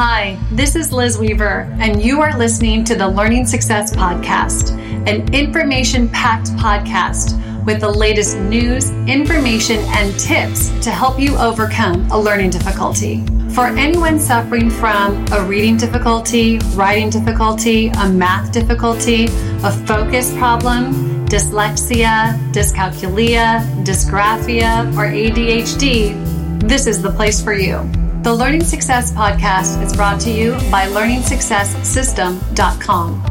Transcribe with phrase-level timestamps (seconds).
[0.00, 4.70] Hi, this is Liz Weaver, and you are listening to the Learning Success Podcast,
[5.08, 12.08] an information packed podcast with the latest news, information, and tips to help you overcome
[12.12, 13.26] a learning difficulty.
[13.52, 19.24] For anyone suffering from a reading difficulty, writing difficulty, a math difficulty,
[19.64, 27.90] a focus problem, dyslexia, dyscalculia, dysgraphia, or ADHD, this is the place for you.
[28.28, 33.22] The Learning Success Podcast is brought to you by LearningSuccessSystem.com.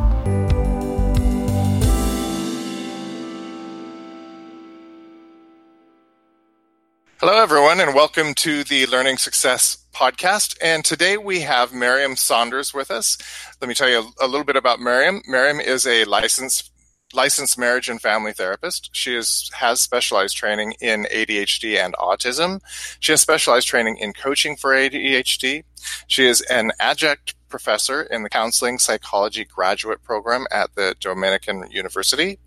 [7.20, 10.58] Hello, everyone, and welcome to the Learning Success Podcast.
[10.64, 13.20] And today we have Miriam Saunders with us.
[13.62, 15.22] Let me tell you a, little bit about Miriam.
[15.28, 16.72] Miriam is a licensed
[17.14, 18.90] licensed marriage and family therapist.
[18.94, 22.60] She is, has specialized training in ADHD and autism.
[23.00, 25.64] She has specialized training in coaching for ADHD.
[26.08, 32.40] She is an adjunct professor in the counseling psychology graduate program at the Dominican University.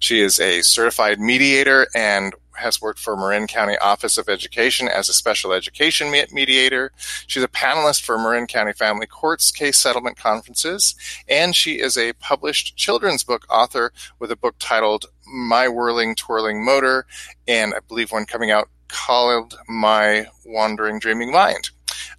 [0.00, 5.08] She is a certified mediator and has worked for Marin County Office of Education as
[5.08, 6.92] a special education mediator.
[7.26, 10.94] She's a panelist for Marin County Family Courts case settlement conferences,
[11.28, 16.64] and she is a published children's book author with a book titled My Whirling Twirling
[16.64, 17.06] Motor,
[17.48, 21.70] and I believe one coming out called My Wandering Dreaming Mind.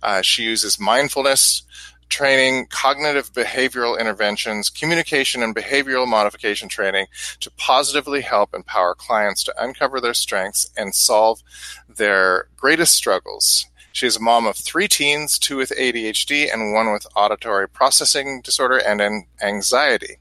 [0.03, 1.63] Uh, she uses mindfulness,
[2.11, 7.07] training, cognitive behavioral interventions, communication and behavioral modification training
[7.39, 11.41] to positively help empower clients to uncover their strengths and solve
[11.89, 13.65] their greatest struggles.
[13.93, 18.41] She is a mom of three teens, two with ADHD and one with auditory processing
[18.43, 20.17] disorder and an anxiety.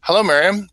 [0.00, 0.68] Hello, Miriam.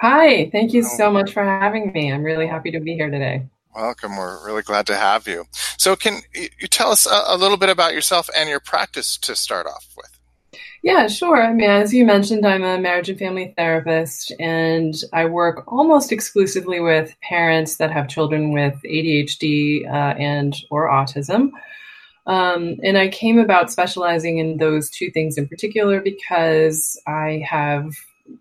[0.00, 2.12] Hi, thank you so much for having me.
[2.12, 3.46] I'm really happy to be here today.
[3.76, 4.16] Welcome.
[4.16, 5.44] We're really glad to have you.
[5.76, 9.66] So, can you tell us a, little bit about yourself and your practice to start
[9.66, 10.60] off with?
[10.82, 11.42] Yeah, sure.
[11.42, 16.10] I mean, as you mentioned, I'm a marriage and family therapist, and I work almost
[16.10, 21.50] exclusively with parents that have children with ADHD uh, and or autism.
[22.26, 27.92] Um, and I came about specializing in those two things in particular because I have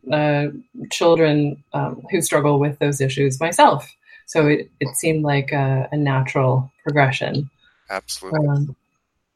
[0.10, 0.48] uh,
[0.92, 3.94] children um, who struggle with those issues myself.
[4.26, 7.50] So it, it seemed like a, a natural progression.
[7.90, 8.48] Absolutely.
[8.48, 8.76] Um,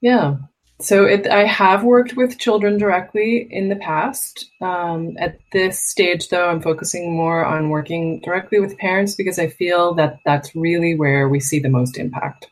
[0.01, 0.37] yeah.
[0.81, 4.49] So it, I have worked with children directly in the past.
[4.61, 9.47] Um, at this stage, though, I'm focusing more on working directly with parents because I
[9.47, 12.47] feel that that's really where we see the most impact.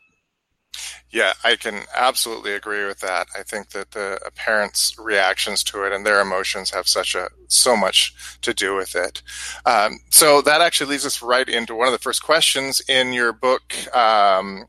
[1.09, 3.27] Yeah, I can absolutely agree with that.
[3.37, 7.77] I think that the parents' reactions to it and their emotions have such a so
[7.77, 9.21] much to do with it.
[9.65, 13.31] Um, so that actually leads us right into one of the first questions in your
[13.31, 13.73] book.
[13.95, 14.65] Um,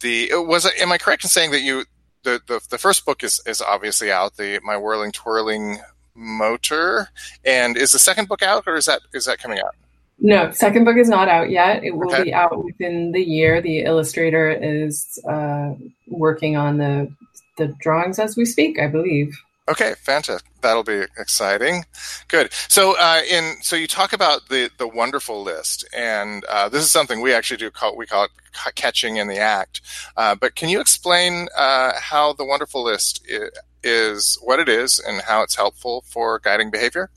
[0.00, 1.84] the was it, am I correct in saying that you
[2.22, 5.78] the, the the first book is is obviously out the my whirling twirling
[6.14, 7.08] motor
[7.44, 9.74] and is the second book out or is that is that coming out?
[10.18, 11.84] No, second book is not out yet.
[11.84, 12.24] It will okay.
[12.24, 13.60] be out within the year.
[13.60, 15.74] The illustrator is uh,
[16.08, 17.12] working on the
[17.58, 19.38] the drawings as we speak, I believe.
[19.68, 20.48] Okay, fantastic.
[20.60, 21.84] That'll be exciting.
[22.28, 22.52] Good.
[22.68, 26.90] So, uh, in so you talk about the the wonderful list, and uh, this is
[26.90, 28.30] something we actually do call we call it
[28.74, 29.80] catching in the act.
[30.16, 33.50] Uh, but can you explain uh, how the wonderful list is,
[33.82, 37.10] is what it is and how it's helpful for guiding behavior?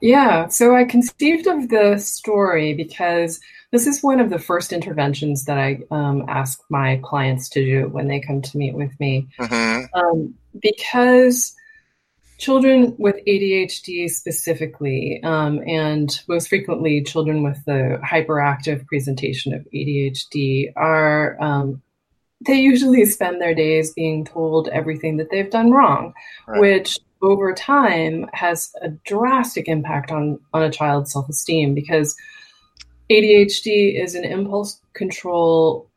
[0.00, 3.40] Yeah, so I conceived of the story because
[3.72, 7.88] this is one of the first interventions that I um, ask my clients to do
[7.88, 9.28] when they come to meet with me.
[9.40, 9.98] Mm-hmm.
[9.98, 11.54] Um, because
[12.38, 20.72] children with ADHD specifically, um, and most frequently children with the hyperactive presentation of ADHD,
[20.76, 21.80] are um,
[22.46, 26.12] they usually spend their days being told everything that they've done wrong,
[26.46, 26.60] right.
[26.60, 32.16] which over time has a drastic impact on on a child's self-esteem because
[33.10, 35.88] ADHD is an impulse control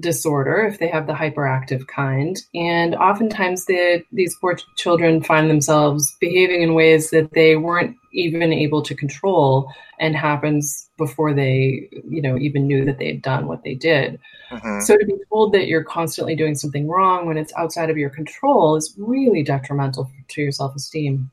[0.00, 2.36] disorder if they have the hyperactive kind.
[2.54, 8.52] And oftentimes the, these poor children find themselves behaving in ways that they weren't even
[8.52, 13.46] able to control and happens before they you know even knew that they had done
[13.46, 14.18] what they did.
[14.50, 14.80] Mm-hmm.
[14.80, 18.10] so to be told that you're constantly doing something wrong when it's outside of your
[18.10, 21.30] control is really detrimental to your self-esteem.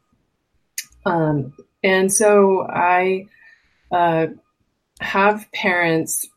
[1.05, 1.53] Um,
[1.83, 3.27] and so i
[3.91, 4.27] uh,
[4.99, 6.27] have parents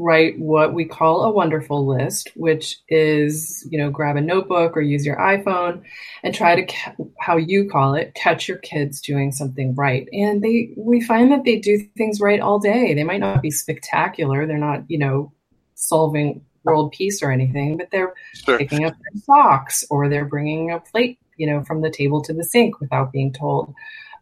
[0.00, 4.80] write what we call a wonderful list, which is, you know, grab a notebook or
[4.80, 5.82] use your iPhone
[6.22, 10.08] and try to, ca- how you call it, catch your kids doing something right.
[10.12, 12.94] And they, we find that they do things right all day.
[12.94, 14.46] They might not be spectacular.
[14.46, 15.32] They're not, you know,
[15.74, 18.58] solving world peace or anything, but they're sure.
[18.58, 22.32] picking up their socks or they're bringing a plate, you know, from the table to
[22.32, 23.74] the sink without being told.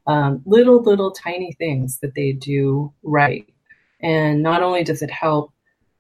[0.09, 3.47] Um, little, little tiny things that they do right.
[4.01, 5.53] And not only does it help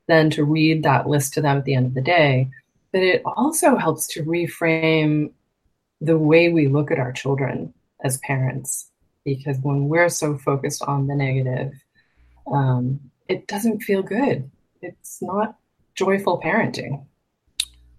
[0.08, 2.48] then to read that list to them at the end of the day,
[2.92, 5.30] but it also helps to reframe
[6.00, 7.72] the way we look at our children
[8.02, 8.90] as parents.
[9.24, 11.72] Because when we're so focused on the negative,
[12.50, 14.50] um, it doesn't feel good.
[14.80, 15.56] It's not
[15.94, 17.04] joyful parenting.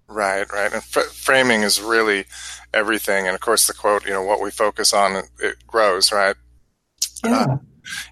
[0.07, 0.73] Right, right.
[0.73, 2.25] And f- framing is really
[2.73, 3.27] everything.
[3.27, 6.35] And of course, the quote, you know, what we focus on, it grows, right?
[7.23, 7.41] Yeah.
[7.41, 7.57] Uh,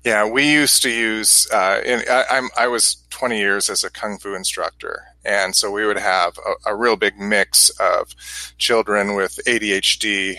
[0.03, 1.47] yeah, we used to use.
[1.51, 5.85] Uh, in, I, I was 20 years as a kung fu instructor, and so we
[5.85, 8.15] would have a, a real big mix of
[8.57, 10.37] children with ADHD.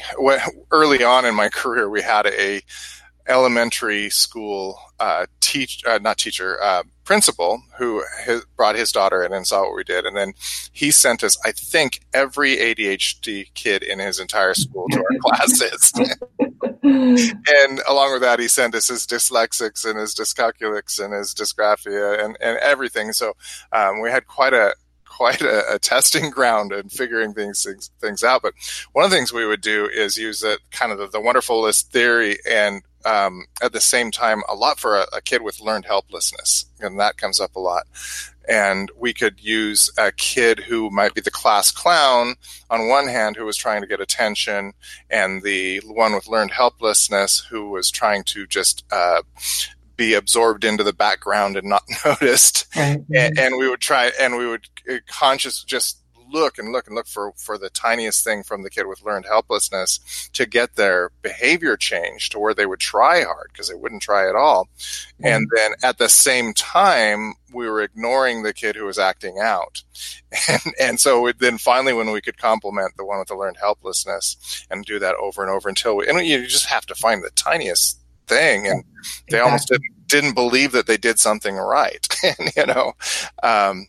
[0.71, 2.63] Early on in my career, we had a
[3.29, 9.33] elementary school uh, teach, uh, not teacher, uh, principal who his, brought his daughter in
[9.33, 10.33] and saw what we did, and then
[10.73, 15.93] he sent us, I think, every ADHD kid in his entire school to our classes.
[16.89, 22.23] and along with that, he sent us his dyslexics and his dyscalculics and his dysgraphia
[22.23, 23.13] and, and everything.
[23.13, 23.35] So
[23.73, 24.75] um, we had quite a
[25.05, 28.41] quite a, a, testing ground and figuring things, things, things out.
[28.41, 28.55] But
[28.93, 31.91] one of the things we would do is use kind of the, the wonderful list
[31.91, 35.87] theory and um, at the same time a lot for a, a, kid with learned
[35.87, 37.87] helplessness, and that comes up a lot.
[38.49, 42.35] And we could use a kid who might be the class clown
[42.71, 44.73] on one hand, who was trying to get attention,
[45.11, 49.23] and the one with learned helplessness who was trying to just uh,
[49.97, 52.67] be absorbed into the background and not noticed.
[52.75, 53.01] Right.
[53.15, 55.99] And, and, we would try, and we would uh, conscious just
[56.31, 59.27] look and look and look for, for the tiniest thing from the kid with learned
[59.27, 64.03] helplessness to get their behavior changed to where they would try hard because they wouldn't
[64.03, 64.69] try at all.
[65.21, 65.27] Mm-hmm.
[65.27, 69.83] And then at the same time, we were ignoring the kid who was acting out.
[70.49, 74.67] And, and so then finally, when we could compliment the one with the learned helplessness
[74.71, 77.31] and do that over and over until we, and you just have to find the
[77.31, 78.67] tiniest thing.
[78.67, 78.85] And
[79.31, 82.07] they almost didn't, didn't believe that they did something right.
[82.23, 82.93] and, you know,
[83.43, 83.87] um,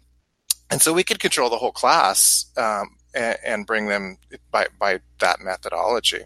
[0.70, 4.18] and so we could control the whole class um, and, and, bring them
[4.52, 6.24] by by that methodology.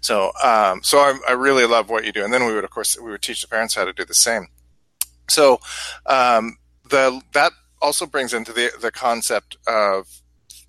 [0.00, 2.70] So um, so I, I, really love what you do, and then we would of
[2.70, 4.48] course we would teach the parents how to do the same.
[5.28, 5.60] So
[6.06, 6.58] um,
[6.88, 7.52] the that
[7.82, 10.22] also brings into the the concept of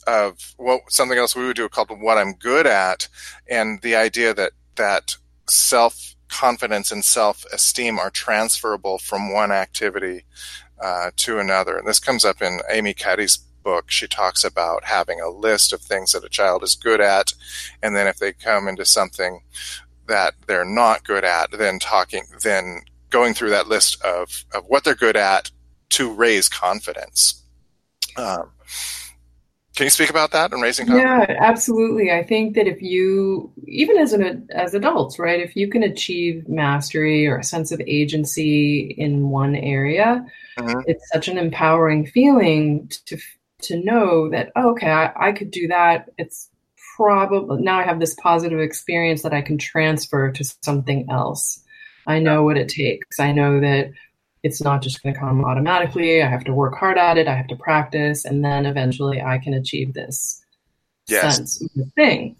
[0.07, 3.07] of what something else we would do called what I'm good at,
[3.49, 5.15] and the idea that that
[5.49, 10.25] self confidence and self esteem are transferable from one activity
[10.81, 11.77] uh, to another.
[11.77, 13.89] And this comes up in Amy Cuddy's book.
[13.89, 17.33] She talks about having a list of things that a child is good at,
[17.81, 19.41] and then if they come into something
[20.07, 24.83] that they're not good at, then talking, then going through that list of, of what
[24.83, 25.49] they're good at
[25.89, 27.41] to raise confidence.
[28.17, 28.51] Um,
[29.75, 31.25] can you speak about that and raising confidence?
[31.27, 32.11] Yeah, absolutely.
[32.11, 36.47] I think that if you, even as an as adults, right, if you can achieve
[36.47, 40.25] mastery or a sense of agency in one area,
[40.57, 40.79] mm-hmm.
[40.87, 43.17] it's such an empowering feeling to
[43.63, 46.09] to know that oh, okay, I, I could do that.
[46.17, 46.49] It's
[46.95, 51.61] probably now I have this positive experience that I can transfer to something else.
[52.07, 53.19] I know what it takes.
[53.19, 53.91] I know that
[54.45, 56.21] it's not just going to come automatically.
[56.21, 57.27] I have to work hard at it.
[57.27, 60.45] I have to practice, and then eventually I can achieve this
[61.07, 61.37] yes.
[61.37, 62.35] sense of the thing.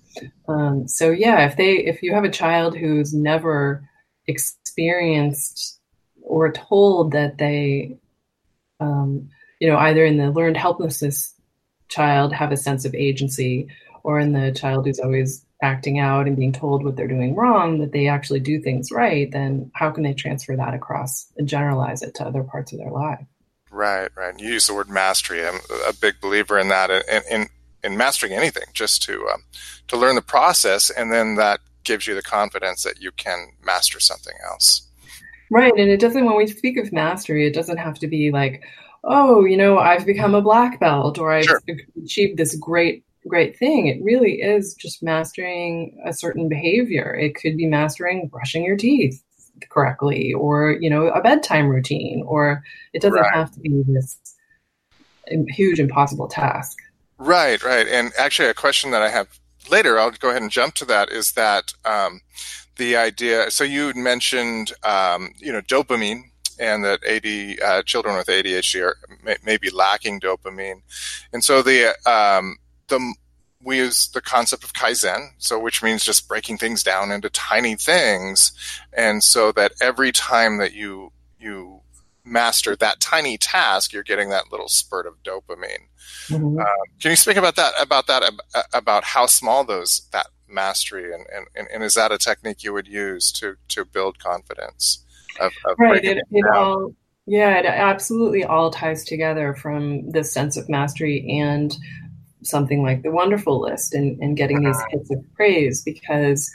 [0.47, 3.89] Um, so yeah, if they if you have a child who's never
[4.27, 5.79] experienced
[6.21, 7.97] or told that they,
[8.79, 11.33] um, you know, either in the learned helplessness
[11.88, 13.67] child have a sense of agency,
[14.03, 17.79] or in the child who's always acting out and being told what they're doing wrong,
[17.79, 22.01] that they actually do things right, then how can they transfer that across and generalize
[22.01, 23.25] it to other parts of their life?
[23.71, 24.38] Right, right.
[24.39, 25.45] You use the word mastery.
[25.45, 27.47] I'm a big believer in that, in in,
[27.83, 29.43] in mastering anything, just to um,
[29.88, 34.00] to learn the process, and then that gives you the confidence that you can master
[34.00, 34.88] something else.
[35.51, 36.25] Right, and it doesn't.
[36.25, 38.63] When we speak of mastery, it doesn't have to be like,
[39.05, 41.62] oh, you know, I've become a black belt or I've sure.
[42.03, 43.88] achieved this great great thing.
[43.88, 47.15] It really is just mastering a certain behavior.
[47.15, 49.22] It could be mastering brushing your teeth
[49.70, 52.63] correctly or, you know, a bedtime routine, or
[52.94, 53.34] it doesn't right.
[53.34, 54.17] have to be this
[55.50, 56.77] huge impossible task.
[57.17, 57.88] Right, right.
[57.88, 59.27] And actually, a question that I have
[59.70, 62.22] later, I'll go ahead and jump to that, is that um,
[62.75, 63.50] the idea.
[63.51, 66.24] So you mentioned, um, you know, dopamine
[66.60, 70.82] and that AD uh, children with ADHD are may, may, be lacking dopamine,
[71.34, 73.15] and so the um, the
[73.63, 77.75] we use the concept of kaizen, so which means just breaking things down into tiny
[77.75, 78.51] things,
[78.93, 81.81] and so that every time that you you
[82.23, 85.87] master that tiny task, you're getting that little spurt of dopamine.
[86.27, 86.59] Mm-hmm.
[86.59, 86.65] Um,
[86.99, 87.73] can you speak about that?
[87.79, 88.23] About that?
[88.73, 91.25] About how small those that mastery and,
[91.55, 95.03] and, and is that a technique you would use to to build confidence?
[95.39, 96.03] Of, of right.
[96.03, 96.93] It, it all
[97.25, 101.75] yeah, it absolutely all ties together from this sense of mastery and
[102.45, 104.87] something like the wonderful list and, and getting these uh-huh.
[104.91, 106.51] hits of praise because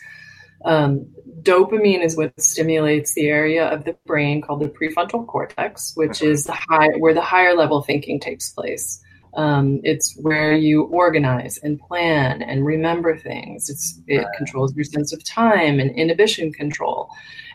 [0.64, 1.06] um,
[1.42, 6.30] dopamine is what stimulates the area of the brain called the prefrontal cortex, which uh-huh.
[6.30, 9.00] is the high where the higher level thinking takes place.
[9.34, 13.70] Um, it's where you organize and plan and remember things.
[13.70, 17.10] It's, it controls your sense of time and inhibition control.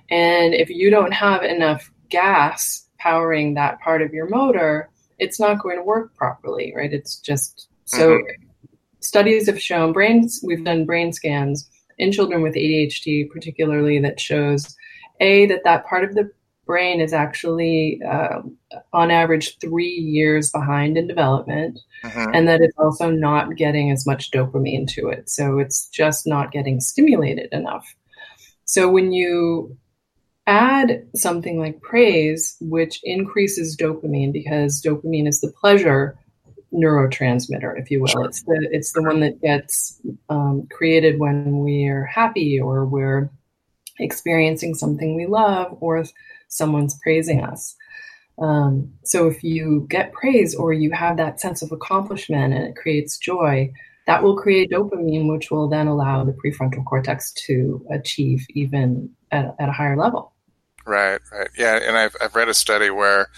[0.09, 4.89] And if you don't have enough gas powering that part of your motor,
[5.19, 6.93] it's not going to work properly, right?
[6.93, 8.09] It's just so.
[8.09, 8.41] Mm-hmm.
[9.01, 10.39] Studies have shown brains.
[10.43, 14.75] We've done brain scans in children with ADHD, particularly that shows
[15.19, 16.31] a that that part of the
[16.65, 18.41] brain is actually uh,
[18.91, 22.31] on average three years behind in development mm-hmm.
[22.33, 26.51] and that it's also not getting as much dopamine to it so it's just not
[26.51, 27.85] getting stimulated enough
[28.65, 29.77] so when you
[30.47, 36.17] add something like praise which increases dopamine because dopamine is the pleasure
[36.73, 38.25] neurotransmitter if you will sure.
[38.25, 43.29] it's the it's the one that gets um, created when we're happy or we're
[43.99, 46.03] experiencing something we love or
[46.47, 47.75] someone's praising us.
[48.37, 52.75] Um, so if you get praise or you have that sense of accomplishment and it
[52.75, 53.71] creates joy,
[54.07, 59.55] that will create dopamine, which will then allow the prefrontal cortex to achieve even at,
[59.59, 60.33] at a higher level.
[60.85, 63.29] Right, right, yeah, and I've I've read a study where,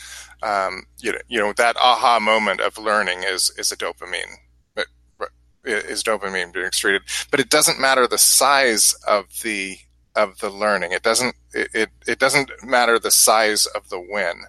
[0.44, 4.36] um, you know, you know that aha moment of learning is is a dopamine,
[4.76, 4.88] but,
[5.18, 5.30] but
[5.64, 9.78] is dopamine being excreted, but it doesn't matter the size of the
[10.18, 10.92] of the learning.
[10.92, 14.42] It doesn't it, it, it doesn't matter the size of the win.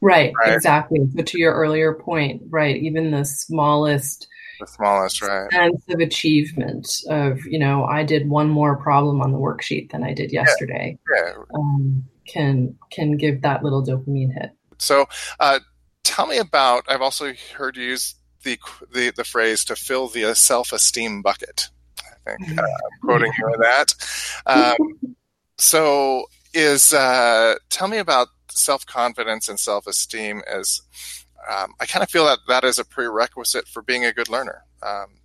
[0.00, 1.00] Right, right, exactly.
[1.16, 4.28] So to your earlier point, right, even the smallest
[4.60, 5.50] the smallest, right.
[5.52, 10.02] sense of achievement of, you know, I did one more problem on the worksheet than
[10.02, 10.98] I did yesterday.
[11.14, 11.32] Yeah.
[11.36, 11.42] yeah.
[11.54, 14.50] Um, can can give that little dopamine hit.
[14.78, 15.06] So,
[15.40, 15.60] uh,
[16.02, 16.84] tell me about.
[16.88, 18.58] I've also heard you use the
[18.92, 21.68] the, the phrase to fill the self esteem bucket
[22.00, 22.58] i think.
[22.58, 23.94] Uh, I'm quoting you on that.
[24.46, 25.16] Um,
[25.58, 30.80] so, is uh, tell me about self confidence and self esteem as
[31.50, 34.64] um, I kind of feel that that is a prerequisite for being a good learner.
[34.82, 35.18] Um,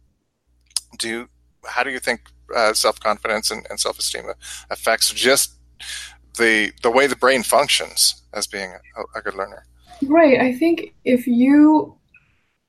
[0.98, 1.30] do you,
[1.66, 2.22] how do you think
[2.56, 4.26] uh, self confidence and, and self esteem
[4.70, 5.56] affects just
[6.38, 9.66] the the way the brain functions as being a, a good learner?
[10.04, 10.40] Right.
[10.40, 11.98] I think if you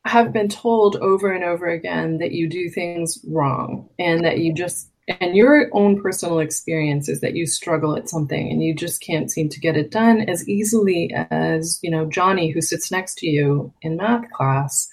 [0.04, 4.52] have been told over and over again that you do things wrong and that you
[4.52, 4.89] just
[5.20, 9.30] and your own personal experience is that you struggle at something and you just can't
[9.30, 13.26] seem to get it done as easily as you know johnny who sits next to
[13.26, 14.88] you in math class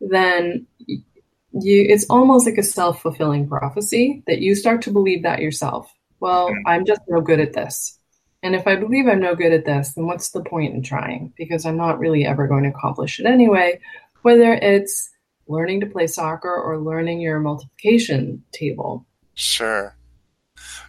[0.00, 5.92] then you it's almost like a self-fulfilling prophecy that you start to believe that yourself
[6.20, 6.68] well mm-hmm.
[6.68, 7.98] i'm just no good at this
[8.42, 11.32] and if i believe i'm no good at this then what's the point in trying
[11.36, 13.78] because i'm not really ever going to accomplish it anyway
[14.22, 15.10] whether it's
[15.46, 19.06] learning to play soccer or learning your multiplication table.
[19.34, 19.96] Sure.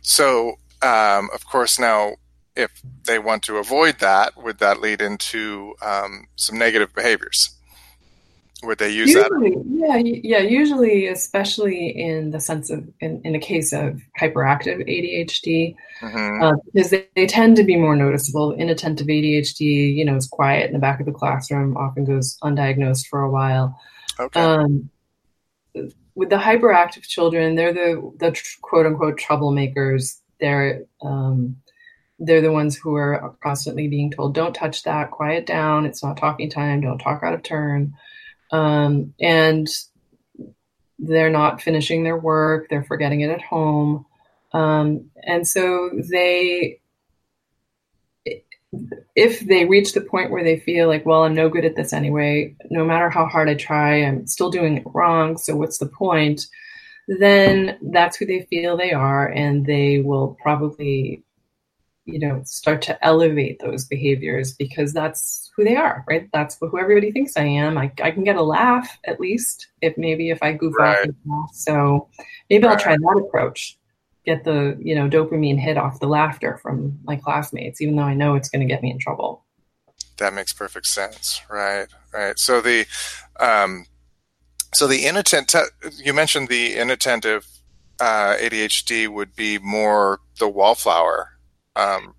[0.02, 2.16] So, um, of course, now
[2.56, 7.52] if they want to avoid that, would that lead into um, some negative behaviors?
[8.64, 9.64] Would they use usually, that?
[9.68, 10.40] Yeah, yeah.
[10.40, 16.44] Usually, especially in the sense of in, in a case of hyperactive ADHD, mm-hmm.
[16.44, 18.54] uh, because they, they, tend to be more noticeable.
[18.54, 23.08] Inattentive ADHD, you know, is quiet in the back of the classroom, often goes undiagnosed
[23.08, 23.78] for a while.
[24.20, 24.40] Okay.
[24.40, 24.90] Um,
[26.16, 30.20] with the hyperactive children, they're the the quote unquote troublemakers.
[30.40, 31.58] They're um,
[32.18, 35.12] they're the ones who are constantly being told, "Don't touch that.
[35.12, 35.86] Quiet down.
[35.86, 36.82] It's not talking time.
[36.82, 37.94] Don't talk out of turn."
[38.52, 39.68] um, and
[41.00, 44.06] they're not finishing their work, they're forgetting it at home.
[44.54, 46.80] Um, and so they,
[49.16, 51.94] if they reach the point where they feel like, well, I'm no good at this
[51.94, 55.38] anyway, no matter how hard I try, I'm still doing it wrong.
[55.38, 56.48] So what's the point?
[57.08, 61.24] Then that's who they feel they are, and they will probably
[62.06, 66.80] you know start to elevate those behaviors because that's who they are right that's who
[66.80, 70.42] everybody thinks i am i, I can get a laugh at least if maybe if
[70.44, 71.10] i goof right.
[71.32, 72.08] off so
[72.50, 72.74] maybe right.
[72.74, 73.78] i'll try that approach
[74.26, 78.14] get the you know dopamine hit off the laughter from my classmates even though i
[78.14, 79.46] know it's going to get me in trouble
[80.18, 82.86] that makes perfect sense right right so the
[83.40, 83.86] um
[84.74, 85.70] so the inattentive
[86.04, 87.48] you mentioned the inattentive
[88.00, 91.30] uh, adhd would be more the wallflower
[91.78, 92.14] um,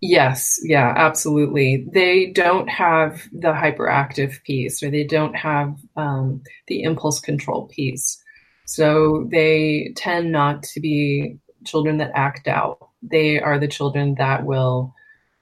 [0.00, 1.86] Yes, yeah, absolutely.
[1.90, 8.22] They don't have the hyperactive piece or they don't have um, the impulse control piece.
[8.66, 12.90] So they tend not to be children that act out.
[13.02, 14.94] They are the children that will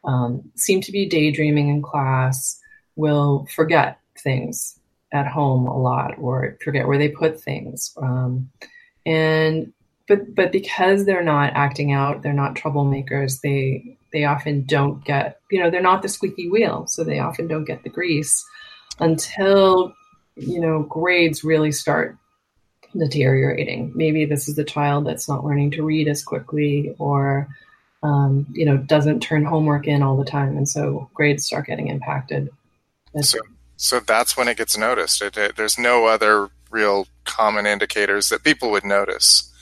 [0.04, 2.60] um, seem to be daydreaming in class,
[2.96, 4.78] will forget things
[5.12, 7.94] at home a lot or forget where they put things.
[8.00, 8.50] Um,
[9.06, 9.72] and
[10.06, 13.40] but but because they're not acting out, they're not troublemakers.
[13.40, 17.48] They they often don't get, you know, they're not the squeaky wheel, so they often
[17.48, 18.44] don't get the grease
[19.00, 19.94] until,
[20.36, 22.18] you know, grades really start
[22.96, 23.92] deteriorating.
[23.94, 27.48] Maybe this is the child that's not learning to read as quickly or,
[28.02, 30.56] um, you know, doesn't turn homework in all the time.
[30.56, 32.50] And so grades start getting impacted.
[33.20, 33.38] So,
[33.76, 35.22] so that's when it gets noticed.
[35.22, 39.52] It, it, there's no other real common indicators that people would notice.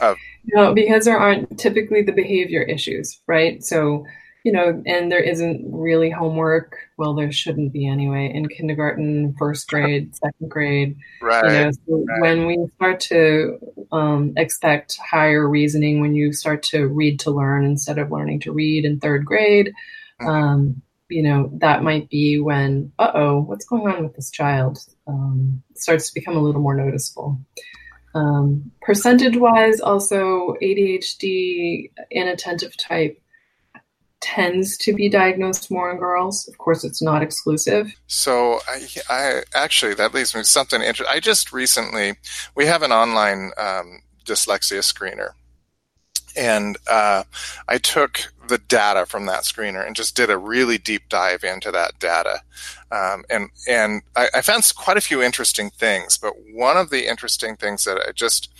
[0.00, 0.16] Of-
[0.46, 3.64] no, because there aren't typically the behavior issues, right?
[3.64, 4.06] So,
[4.44, 6.76] you know, and there isn't really homework.
[6.98, 10.98] Well, there shouldn't be anyway in kindergarten, first grade, second grade.
[11.22, 11.44] Right.
[11.44, 12.20] You know, so right.
[12.20, 13.58] when we start to
[13.90, 18.52] um, expect higher reasoning, when you start to read to learn instead of learning to
[18.52, 19.72] read in third grade,
[20.20, 20.28] mm-hmm.
[20.28, 24.78] um, you know, that might be when, uh oh, what's going on with this child?
[25.06, 27.40] Um, starts to become a little more noticeable.
[28.14, 33.20] Um, percentage wise, also ADHD inattentive type
[34.24, 36.48] tends to be diagnosed more in girls.
[36.48, 37.94] Of course, it's not exclusive.
[38.06, 41.14] So, I, I actually that leads me to something interesting.
[41.14, 42.14] I just recently
[42.54, 45.30] we have an online um, dyslexia screener,
[46.36, 47.24] and uh,
[47.68, 51.70] I took the data from that screener and just did a really deep dive into
[51.70, 52.40] that data.
[52.90, 56.16] Um, and and I, I, found quite a few interesting things.
[56.16, 58.50] But one of the interesting things that I just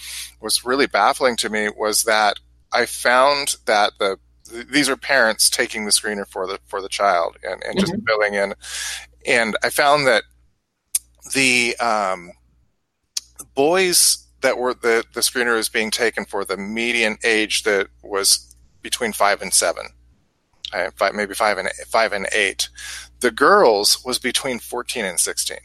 [0.40, 2.38] was really baffling to me was that
[2.72, 7.36] I found that the these are parents taking the screener for the for the child
[7.42, 8.06] and, and just mm-hmm.
[8.06, 8.54] filling in.
[9.26, 10.24] And I found that
[11.34, 12.32] the um,
[13.54, 18.54] boys that were the the screener was being taken for the median age that was
[18.82, 19.86] between five and seven,
[20.72, 22.68] uh, five, maybe five and five and eight.
[23.20, 25.58] The girls was between fourteen and sixteen.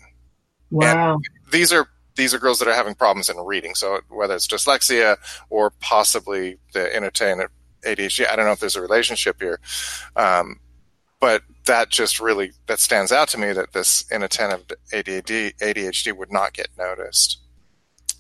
[0.72, 1.16] Wow!
[1.16, 3.76] And these are these are girls that are having problems in reading.
[3.76, 5.18] So whether it's dyslexia
[5.50, 7.50] or possibly the inattentive
[7.84, 9.60] ADHD, I don't know if there's a relationship here,
[10.16, 10.60] um,
[11.20, 16.32] but that just really that stands out to me that this inattentive ADHD ADHD would
[16.32, 17.40] not get noticed.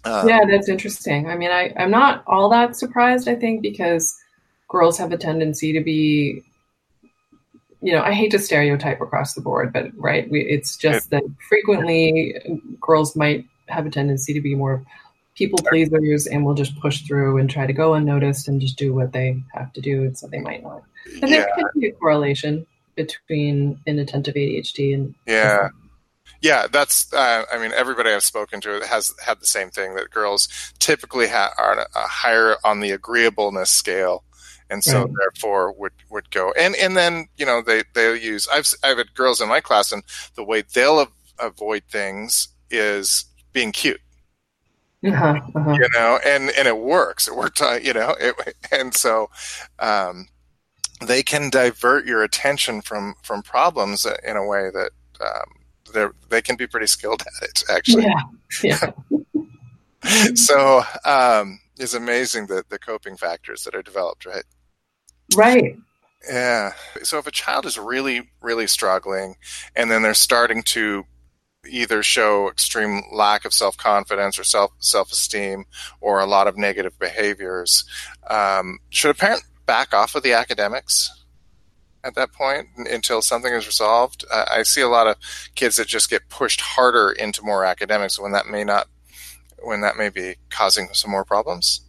[0.05, 1.27] Um, yeah, that's interesting.
[1.27, 4.17] I mean, I, I'm not all that surprised, I think, because
[4.69, 6.41] girls have a tendency to be,
[7.81, 11.23] you know, I hate to stereotype across the board, but right, we, it's just that
[11.49, 12.33] frequently
[12.79, 14.85] girls might have a tendency to be more
[15.39, 18.93] people pleasers and will just push through and try to go unnoticed and just do
[18.93, 20.13] what they have to do.
[20.13, 20.83] So they might not.
[21.21, 21.45] And yeah.
[21.45, 25.69] there could be a correlation between inattentive ADHD and yeah.
[26.41, 27.11] Yeah, that's.
[27.11, 30.47] Uh, I mean, everybody I've spoken to has had the same thing that girls
[30.79, 34.23] typically ha- are higher on the agreeableness scale,
[34.69, 35.11] and so right.
[35.17, 36.53] therefore would would go.
[36.57, 38.47] And and then you know they they'll use.
[38.47, 40.01] I've I've had girls in my class, and
[40.35, 43.99] the way they'll av- avoid things is being cute.
[45.05, 45.71] Uh-huh, uh-huh.
[45.79, 47.27] You know, and and it works.
[47.27, 47.61] It worked.
[47.61, 48.35] Uh, you know, it,
[48.71, 49.29] and so.
[49.79, 50.27] Um,
[51.01, 56.41] they can divert your attention from from problems in a way that um, they they
[56.41, 58.05] can be pretty skilled at it actually.
[58.63, 58.91] Yeah.
[60.03, 60.33] yeah.
[60.35, 64.43] so um, it's amazing that the coping factors that are developed, right?
[65.35, 65.77] Right.
[66.29, 66.73] Yeah.
[67.03, 69.35] So if a child is really really struggling,
[69.75, 71.05] and then they're starting to
[71.67, 75.65] either show extreme lack of self confidence or self self esteem,
[76.01, 77.83] or a lot of negative behaviors,
[78.29, 81.11] um, should a parent back off of the academics?
[82.03, 84.25] at that point until something is resolved.
[84.31, 85.17] Uh, I see a lot of
[85.55, 88.87] kids that just get pushed harder into more academics when that may not,
[89.61, 91.81] when that may be causing some more problems.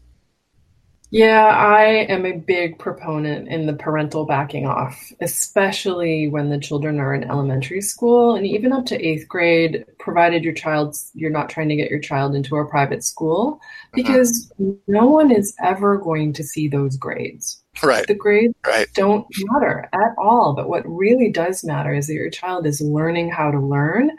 [1.11, 7.01] Yeah, I am a big proponent in the parental backing off, especially when the children
[7.01, 11.51] are in elementary school and even up to eighth grade, provided your child's you're not
[11.51, 13.91] trying to get your child into a private school, uh-huh.
[13.95, 14.73] because uh-huh.
[14.87, 17.61] no one is ever going to see those grades.
[17.83, 18.07] Right.
[18.07, 18.87] The grades right.
[18.95, 20.55] don't matter at all.
[20.55, 24.11] But what really does matter is that your child is learning how to learn,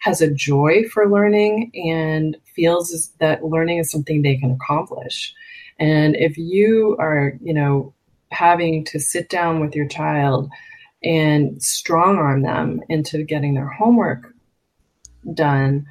[0.00, 5.34] has a joy for learning, and feels that learning is something they can accomplish.
[5.78, 7.94] And if you are, you know,
[8.30, 10.50] having to sit down with your child
[11.02, 14.34] and strong arm them into getting their homework
[15.34, 15.86] done,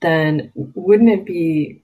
[0.00, 1.82] then wouldn't it be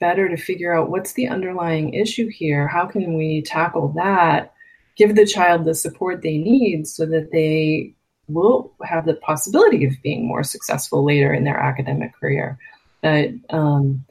[0.00, 2.66] better to figure out what's the underlying issue here?
[2.66, 4.52] How can we tackle that
[4.96, 7.94] give the child the support they need so that they
[8.28, 12.58] will have the possibility of being more successful later in their academic career.
[13.02, 14.04] But um,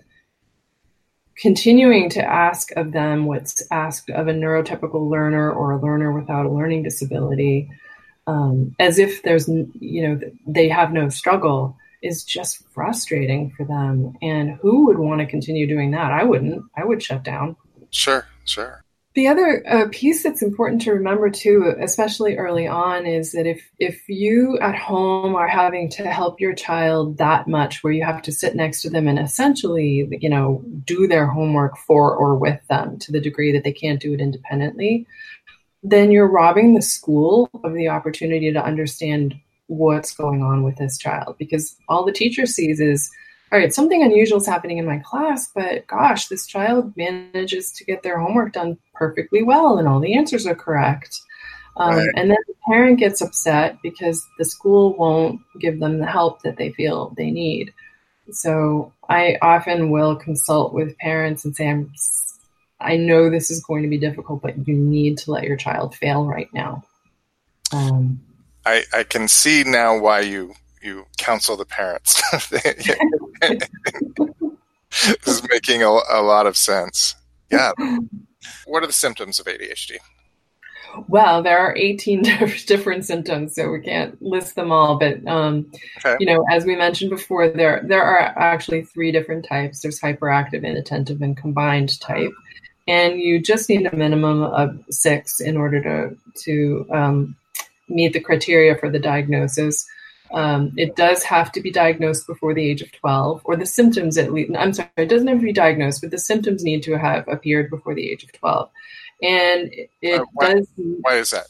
[1.38, 6.46] continuing to ask of them what's asked of a neurotypical learner or a learner without
[6.46, 7.70] a learning disability,
[8.28, 14.15] um, as if there's, you know, they have no struggle is just frustrating for them.
[14.22, 16.12] And who would want to continue doing that?
[16.12, 16.63] I wouldn't.
[16.76, 17.56] I would shut down.
[17.91, 18.84] Sure, sure.
[19.13, 23.62] The other uh, piece that's important to remember too, especially early on, is that if
[23.78, 28.21] if you at home are having to help your child that much, where you have
[28.21, 32.65] to sit next to them and essentially, you know, do their homework for or with
[32.69, 35.06] them to the degree that they can't do it independently,
[35.84, 39.36] then you're robbing the school of the opportunity to understand
[39.67, 41.36] what's going on with this child.
[41.38, 43.12] Because all the teacher sees is
[43.51, 47.83] all right, something unusual is happening in my class, but gosh, this child manages to
[47.83, 51.19] get their homework done perfectly well and all the answers are correct.
[51.75, 52.09] Um, right.
[52.15, 56.57] And then the parent gets upset because the school won't give them the help that
[56.57, 57.73] they feel they need.
[58.31, 61.93] So I often will consult with parents and say, I'm,
[62.79, 65.95] I know this is going to be difficult, but you need to let your child
[65.95, 66.85] fail right now.
[67.73, 68.21] Um,
[68.65, 72.22] I, I can see now why you you counsel the parents.
[73.41, 73.67] this
[75.26, 77.15] is making a, a lot of sense.
[77.52, 77.72] Yeah.
[78.65, 79.98] What are the symptoms of ADHD?
[81.08, 82.22] Well, there are 18
[82.65, 84.98] different symptoms, so we can't list them all.
[84.98, 86.17] But um, okay.
[86.20, 89.82] you know, as we mentioned before, there there are actually three different types.
[89.82, 92.32] There's hyperactive, inattentive, and combined type,
[92.88, 97.36] and you just need a minimum of six in order to to um,
[97.88, 99.88] meet the criteria for the diagnosis.
[100.34, 104.17] Um, it does have to be diagnosed before the age of 12, or the symptoms
[104.17, 104.52] at least.
[104.58, 107.70] I'm sorry, it doesn't have to be diagnosed, but the symptoms need to have appeared
[107.70, 108.70] before the age of 12.
[109.24, 110.67] And it uh, why, does.
[110.78, 111.48] Why is that?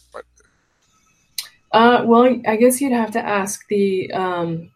[1.72, 4.72] Uh, well, I guess you'd have to ask the um,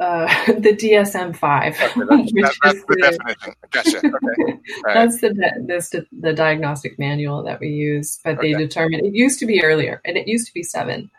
[0.00, 1.74] uh, the DSM five.
[1.80, 3.54] Okay, that's, that, that's the, definition.
[3.70, 3.98] Gotcha.
[3.98, 4.60] Okay.
[4.82, 4.94] Right.
[4.94, 8.52] That's the the, the diagnostic manual that we use, but okay.
[8.52, 11.10] they determine it used to be earlier, and it used to be seven,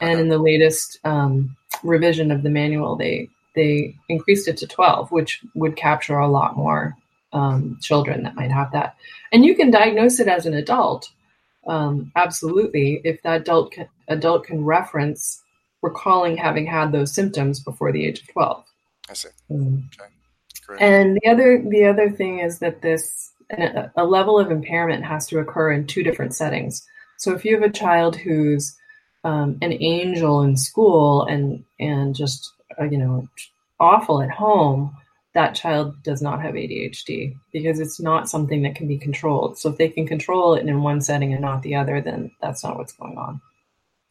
[0.00, 5.10] and in the latest um, revision of the manual, they they increased it to twelve,
[5.10, 6.96] which would capture a lot more
[7.32, 8.96] um, children that might have that.
[9.32, 11.10] And you can diagnose it as an adult,
[11.66, 15.42] um, absolutely, if that adult can, adult can reference
[15.82, 18.64] recalling having had those symptoms before the age of 12.
[19.08, 19.28] I see.
[19.50, 19.84] Mm.
[19.86, 20.10] Okay.
[20.66, 20.80] Great.
[20.80, 23.32] And the other the other thing is that this
[23.96, 26.86] a level of impairment has to occur in two different settings.
[27.16, 28.76] So if you have a child who's
[29.24, 33.28] um, an angel in school and and just uh, you know
[33.78, 34.96] awful at home,
[35.34, 39.58] that child does not have ADHD because it's not something that can be controlled.
[39.58, 42.62] So if they can control it in one setting and not the other, then that's
[42.62, 43.40] not what's going on.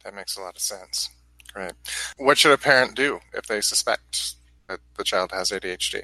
[0.04, 1.08] That makes a lot of sense.
[1.54, 1.72] Right.
[2.16, 4.34] What should a parent do if they suspect
[4.68, 6.02] that the child has ADHD?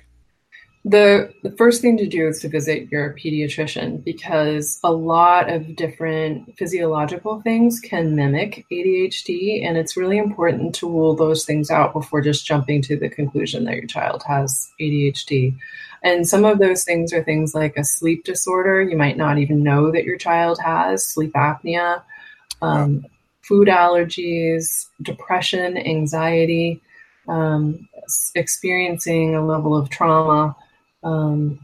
[0.88, 5.74] The, the first thing to do is to visit your pediatrician because a lot of
[5.74, 11.92] different physiological things can mimic ADHD, and it's really important to rule those things out
[11.92, 15.56] before just jumping to the conclusion that your child has ADHD.
[16.04, 18.80] And some of those things are things like a sleep disorder.
[18.80, 22.04] You might not even know that your child has sleep apnea.
[22.62, 23.04] Um,
[23.42, 26.80] food allergies, depression, anxiety,
[27.26, 27.88] um,
[28.36, 30.54] experiencing a level of trauma.
[31.06, 31.60] Um,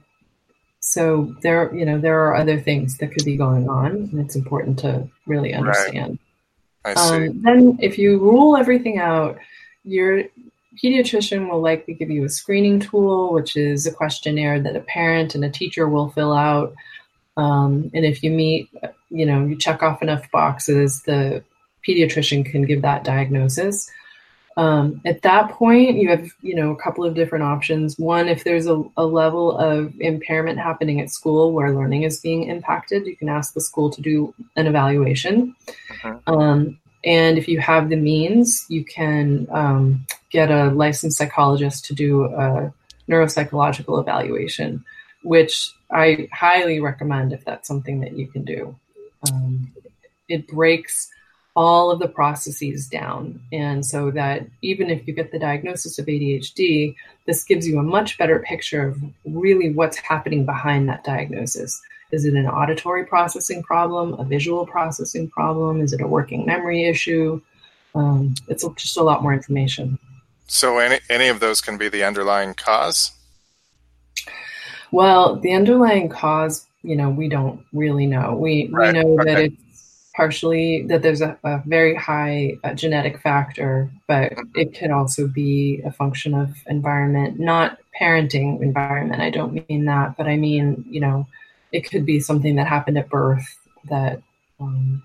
[0.81, 4.37] so there, you know, there are other things that could be going on, and it's
[4.37, 6.19] important to really understand.
[6.85, 6.97] Right.
[6.97, 7.27] I see.
[7.27, 9.39] Um, then, if you rule everything out,
[9.85, 10.25] your
[10.83, 15.35] pediatrician will likely give you a screening tool, which is a questionnaire that a parent
[15.35, 16.75] and a teacher will fill out.
[17.37, 18.69] Um, and if you meet,
[19.11, 21.45] you know, you check off enough boxes, the
[21.87, 23.91] pediatrician can give that diagnosis.
[24.57, 27.99] Um, at that point, you have you know a couple of different options.
[27.99, 32.45] One, if there's a, a, level of impairment happening at school where learning is being
[32.45, 35.55] impacted, you can ask the school to do an evaluation.
[35.91, 36.19] Uh-huh.
[36.27, 41.95] Um, and if you have the means, you can um, get a licensed psychologist to
[41.95, 42.73] do a
[43.09, 44.85] neuropsychological evaluation,
[45.23, 48.77] which I highly recommend if that's something that you can do.
[49.31, 49.73] Um,
[50.29, 51.11] it breaks
[51.55, 53.41] all of the processes down.
[53.53, 56.95] And so that even if you get the diagnosis of ADHD,
[57.27, 61.81] this gives you a much better picture of really what's happening behind that diagnosis.
[62.11, 65.81] Is it an auditory processing problem, a visual processing problem?
[65.81, 67.41] Is it a working memory issue?
[67.95, 69.99] Um, it's just a lot more information.
[70.47, 73.13] So, any, any of those can be the underlying cause?
[74.91, 78.37] Well, the underlying cause, you know, we don't really know.
[78.37, 78.95] We, right.
[78.95, 79.35] we know okay.
[79.35, 79.72] that it's
[80.15, 85.81] partially that there's a, a very high uh, genetic factor, but it could also be
[85.85, 89.23] a function of environment, not parenting environment.
[89.23, 91.27] I don't mean that, but I mean, you know,
[91.73, 94.23] it could be something that happened at birth that
[94.61, 95.03] um,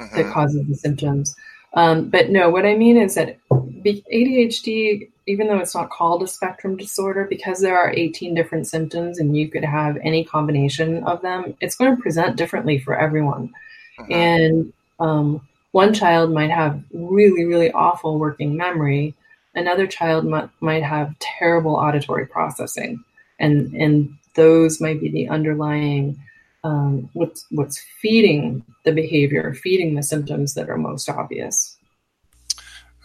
[0.00, 0.16] mm-hmm.
[0.16, 1.36] that causes the symptoms.
[1.74, 6.28] Um, but no, what I mean is that ADHD, even though it's not called a
[6.28, 11.20] spectrum disorder, because there are 18 different symptoms and you could have any combination of
[11.22, 13.52] them, it's going to present differently for everyone.
[13.98, 14.12] Mm-hmm.
[14.12, 19.14] And um, one child might have really, really awful working memory.
[19.54, 23.02] Another child might, might have terrible auditory processing.
[23.38, 26.18] And, and those might be the underlying
[26.64, 31.76] um, what's what's feeding the behavior, feeding the symptoms that are most obvious.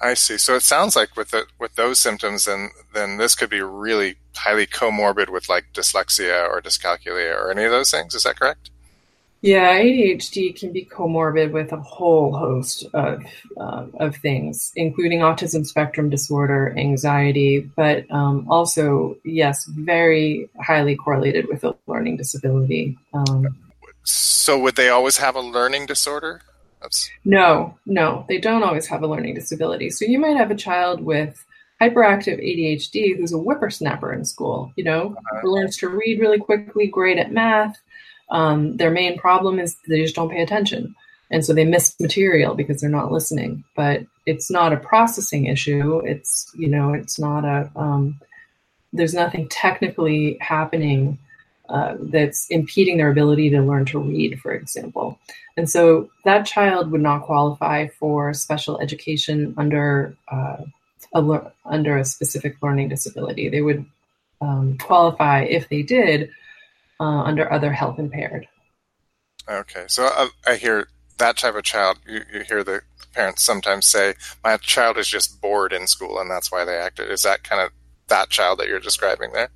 [0.02, 0.38] I see.
[0.38, 4.16] So it sounds like with the, with those symptoms, then then this could be really
[4.34, 8.16] highly comorbid with like dyslexia or dyscalculia or any of those things.
[8.16, 8.72] Is that correct?
[9.42, 13.24] Yeah, ADHD can be comorbid with a whole host of
[13.58, 21.48] uh, of things, including autism spectrum disorder, anxiety, but um, also, yes, very highly correlated
[21.48, 22.98] with a learning disability.
[23.14, 23.48] Um,
[24.04, 26.42] so, would they always have a learning disorder?
[26.82, 27.10] That's...
[27.24, 29.90] No, no, they don't always have a learning disability.
[29.90, 31.46] So, you might have a child with
[31.82, 35.40] hyperactive ADHD who's a whippersnapper in school, you know, uh-huh.
[35.42, 37.78] who learns to read really quickly, great at math
[38.32, 40.96] um, their main problem is they just don't pay attention.
[41.32, 43.64] And so they miss material because they're not listening.
[43.76, 46.00] But it's not a processing issue.
[46.00, 48.20] It's, you know, it's not a, um,
[48.94, 51.20] there's nothing technically happening
[51.70, 55.20] uh, that's impeding their ability to learn to read, for example.
[55.56, 60.58] And so that child would not qualify for special education under uh,
[61.14, 63.50] a, under a specific learning disability.
[63.50, 63.86] They would
[64.42, 66.32] um, qualify if they did
[67.00, 68.48] uh, under other health impaired.
[69.50, 71.98] Okay, so I, I, hear that type of child.
[72.08, 72.82] You, you hear the
[73.14, 77.10] parents sometimes say, "My child is just bored in school, and that's why they acted."
[77.10, 77.72] Is that kind of
[78.10, 79.50] that child that you're describing there?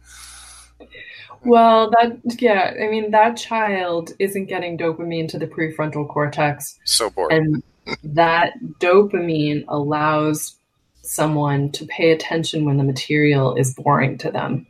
[1.45, 6.79] Well, that yeah, I mean that child isn't getting dopamine to the prefrontal cortex.
[6.85, 7.33] So bored.
[7.33, 7.61] And
[8.03, 10.55] that dopamine allows
[11.01, 14.65] someone to pay attention when the material is boring to them.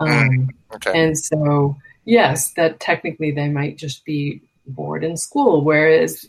[0.00, 0.92] Um, mm, okay.
[0.94, 1.76] And so
[2.08, 6.26] yes, that technically they might just be bored in school, whereas,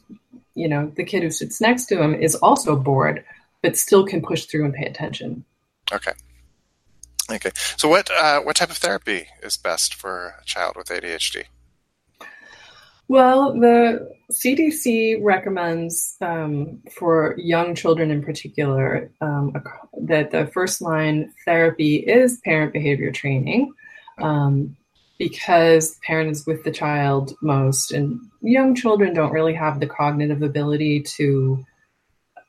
[0.53, 3.23] you know, the kid who sits next to him is also bored,
[3.63, 5.45] but still can push through and pay attention.
[5.91, 6.11] Okay.
[7.31, 7.51] Okay.
[7.77, 11.45] So, what uh, what type of therapy is best for a child with ADHD?
[13.07, 19.55] Well, the CDC recommends um, for young children in particular um,
[20.01, 23.73] that the first line therapy is parent behavior training.
[24.19, 24.75] Um,
[25.19, 29.85] because the parent is with the child most and young children don't really have the
[29.87, 31.63] cognitive ability to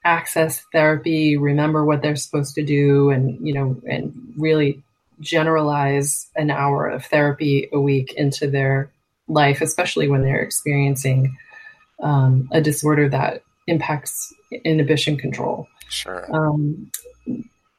[0.05, 4.83] access therapy remember what they're supposed to do and you know and really
[5.21, 8.91] generalize an hour of therapy a week into their
[9.29, 11.37] life especially when they're experiencing
[12.03, 14.33] um, a disorder that impacts
[14.65, 15.69] inhibition control.
[15.89, 16.27] Sure.
[16.35, 16.91] Um,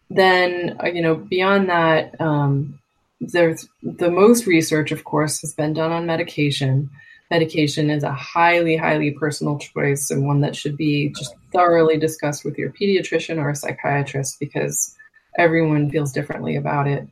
[0.10, 2.80] then uh, you know beyond that um,
[3.22, 6.90] there's the most research, of course, has been done on medication.
[7.30, 12.44] Medication is a highly, highly personal choice and one that should be just thoroughly discussed
[12.44, 14.96] with your pediatrician or a psychiatrist because
[15.38, 17.08] everyone feels differently about it.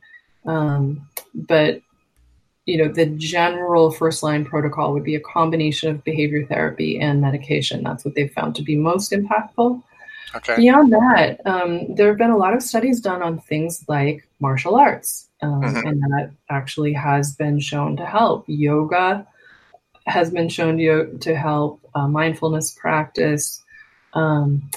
[0.46, 1.80] Um, but
[2.66, 7.20] you know, the general first line protocol would be a combination of behavior therapy and
[7.20, 7.82] medication.
[7.82, 9.82] That's what they've found to be most impactful.
[10.36, 10.56] Okay.
[10.56, 14.76] Beyond that, um, there have been a lot of studies done on things like martial
[14.76, 15.86] arts, um, mm-hmm.
[15.86, 18.44] and that actually has been shown to help.
[18.46, 19.26] Yoga
[20.06, 23.62] has been shown to, to help, uh, mindfulness practice.
[24.12, 24.70] Um,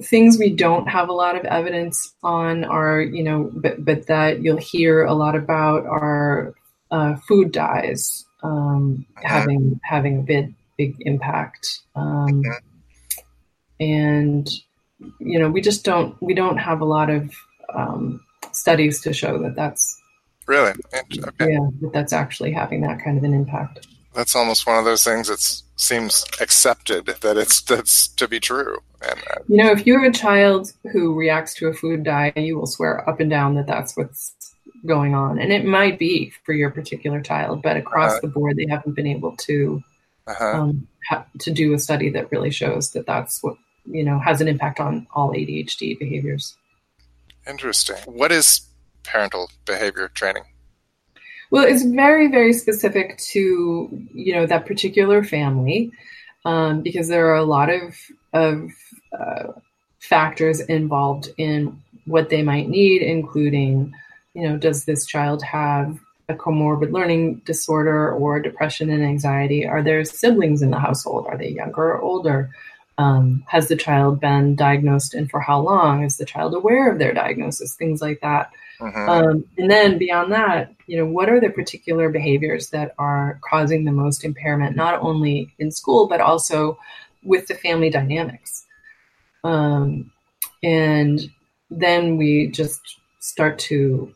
[0.00, 4.42] things we don't have a lot of evidence on are, you know, but, but that
[4.42, 6.54] you'll hear a lot about are
[6.90, 9.26] uh, food dyes um, mm-hmm.
[9.26, 11.80] having having a big big impact.
[11.94, 12.68] Um, mm-hmm
[13.82, 14.48] and
[15.18, 17.34] you know we just don't we don't have a lot of
[17.74, 20.00] um, studies to show that that's
[20.46, 21.52] really okay.
[21.52, 25.04] yeah that that's actually having that kind of an impact that's almost one of those
[25.04, 25.40] things that
[25.76, 30.08] seems accepted that it's that's to be true and uh, you know if you have
[30.08, 33.66] a child who reacts to a food dye you will swear up and down that
[33.66, 34.34] that's what's
[34.84, 38.56] going on and it might be for your particular child but across uh, the board
[38.56, 39.82] they haven't been able to
[40.26, 40.60] uh-huh.
[40.62, 44.40] um, ha- to do a study that really shows that that's what you know has
[44.40, 46.56] an impact on all ADHD behaviors.
[47.46, 47.96] Interesting.
[48.06, 48.62] What is
[49.04, 50.44] parental behavior training?
[51.50, 55.90] Well, it's very very specific to you know that particular family.
[56.44, 57.96] um, because there are a lot of
[58.32, 58.70] of
[59.18, 59.52] uh,
[60.00, 63.94] factors involved in what they might need, including,
[64.34, 69.66] you know, does this child have a comorbid learning disorder or depression and anxiety?
[69.66, 71.26] Are there siblings in the household?
[71.26, 72.50] Are they younger or older?
[72.98, 76.04] Um, has the child been diagnosed and for how long?
[76.04, 77.74] Is the child aware of their diagnosis?
[77.74, 78.52] Things like that.
[78.80, 79.10] Uh-huh.
[79.10, 83.84] Um, and then beyond that, you know, what are the particular behaviors that are causing
[83.84, 86.78] the most impairment, not only in school, but also
[87.22, 88.66] with the family dynamics?
[89.44, 90.10] Um,
[90.62, 91.20] and
[91.70, 92.80] then we just
[93.20, 94.14] start to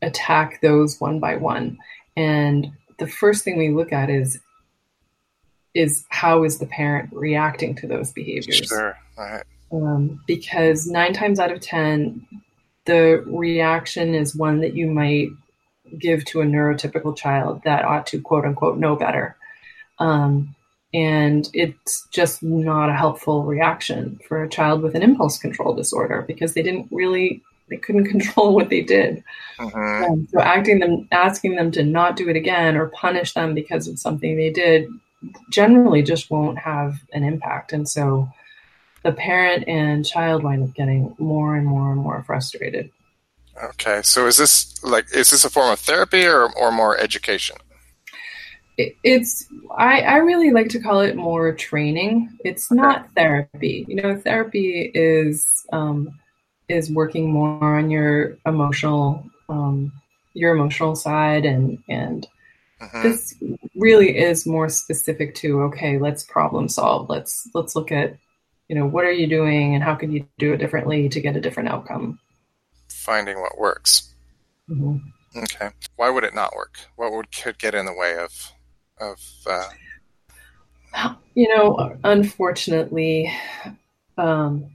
[0.00, 1.78] attack those one by one.
[2.16, 4.38] And the first thing we look at is
[5.74, 8.68] is how is the parent reacting to those behaviors?
[8.68, 8.96] Sure.
[9.18, 9.44] Right.
[9.72, 12.26] Um, because nine times out of ten,
[12.84, 15.28] the reaction is one that you might
[15.98, 19.36] give to a neurotypical child that ought to quote unquote know better.
[19.98, 20.54] Um,
[20.92, 26.22] and it's just not a helpful reaction for a child with an impulse control disorder
[26.26, 29.24] because they didn't really they couldn't control what they did.
[29.58, 29.78] Uh-huh.
[29.78, 33.88] Um, so acting them, asking them to not do it again or punish them because
[33.88, 34.88] of something they did,
[35.50, 37.72] generally just won't have an impact.
[37.72, 38.28] And so
[39.02, 42.90] the parent and child wind up getting more and more and more frustrated.
[43.62, 47.56] Okay, so is this like is this a form of therapy or or more education?
[48.76, 54.16] it's I, I really like to call it more training it's not therapy you know
[54.16, 56.18] therapy is um,
[56.68, 59.92] is working more on your emotional um,
[60.32, 62.26] your emotional side and and
[62.80, 63.02] uh-huh.
[63.02, 63.34] this
[63.76, 68.16] really is more specific to okay let's problem solve let's let's look at
[68.68, 71.36] you know what are you doing and how can you do it differently to get
[71.36, 72.18] a different outcome
[72.88, 74.14] finding what works
[74.68, 74.96] mm-hmm.
[75.38, 78.52] okay why would it not work what would could get in the way of
[79.00, 81.14] of uh...
[81.34, 83.32] you know unfortunately
[84.16, 84.70] um,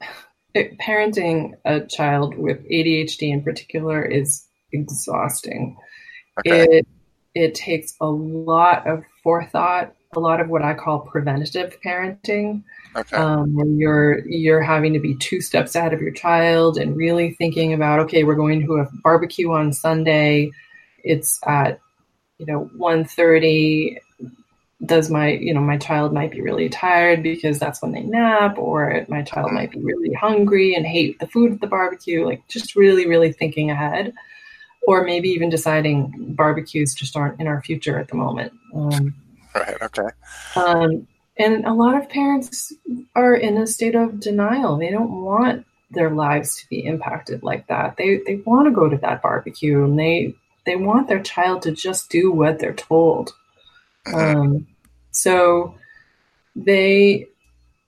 [0.54, 5.76] it, parenting a child with adhd in particular is exhausting
[6.38, 6.64] okay.
[6.78, 6.86] it
[7.34, 12.62] it takes a lot of forethought a lot of what i call preventative parenting
[12.96, 13.16] Okay.
[13.16, 17.32] Um, where you're you're having to be two steps ahead of your child and really
[17.32, 20.50] thinking about okay, we're going to a barbecue on Sunday.
[21.02, 21.80] It's at
[22.38, 23.98] you know 1.30
[24.86, 28.58] does my you know my child might be really tired because that's when they nap
[28.58, 32.46] or my child might be really hungry and hate the food at the barbecue like
[32.48, 34.12] just really really thinking ahead
[34.86, 39.14] or maybe even deciding barbecues just aren't in our future at the moment um,
[39.54, 40.08] right okay
[40.56, 42.72] um, and a lot of parents
[43.14, 47.66] are in a state of denial they don't want their lives to be impacted like
[47.68, 51.62] that they they want to go to that barbecue and they they want their child
[51.62, 53.32] to just do what they're told.
[54.06, 54.40] Mm-hmm.
[54.40, 54.66] Um,
[55.10, 55.74] so
[56.56, 57.26] they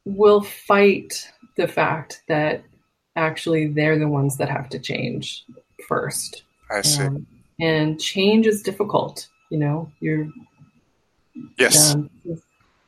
[0.04, 2.62] will fight the fact that
[3.16, 5.44] actually they're the ones that have to change
[5.88, 6.42] first.
[6.70, 7.02] I see.
[7.02, 7.26] Um,
[7.61, 9.29] and change is difficult.
[9.50, 10.29] You know, you're.
[11.59, 11.94] Yes.
[11.94, 12.11] Um,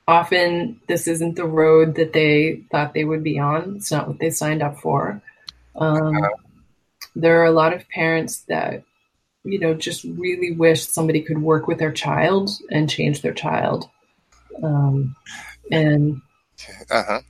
[0.06, 3.76] often this isn't the road that they thought they would be on.
[3.76, 5.22] It's not what they signed up for.
[5.76, 6.30] Um, uh-huh.
[7.14, 8.84] There are a lot of parents that
[9.48, 13.88] you know, just really wish somebody could work with their child and change their child.
[14.62, 15.16] Um,
[15.70, 16.20] and
[16.90, 17.20] uh-huh.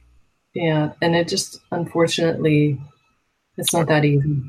[0.54, 2.80] yeah, and it just unfortunately,
[3.56, 4.42] it's not that easy.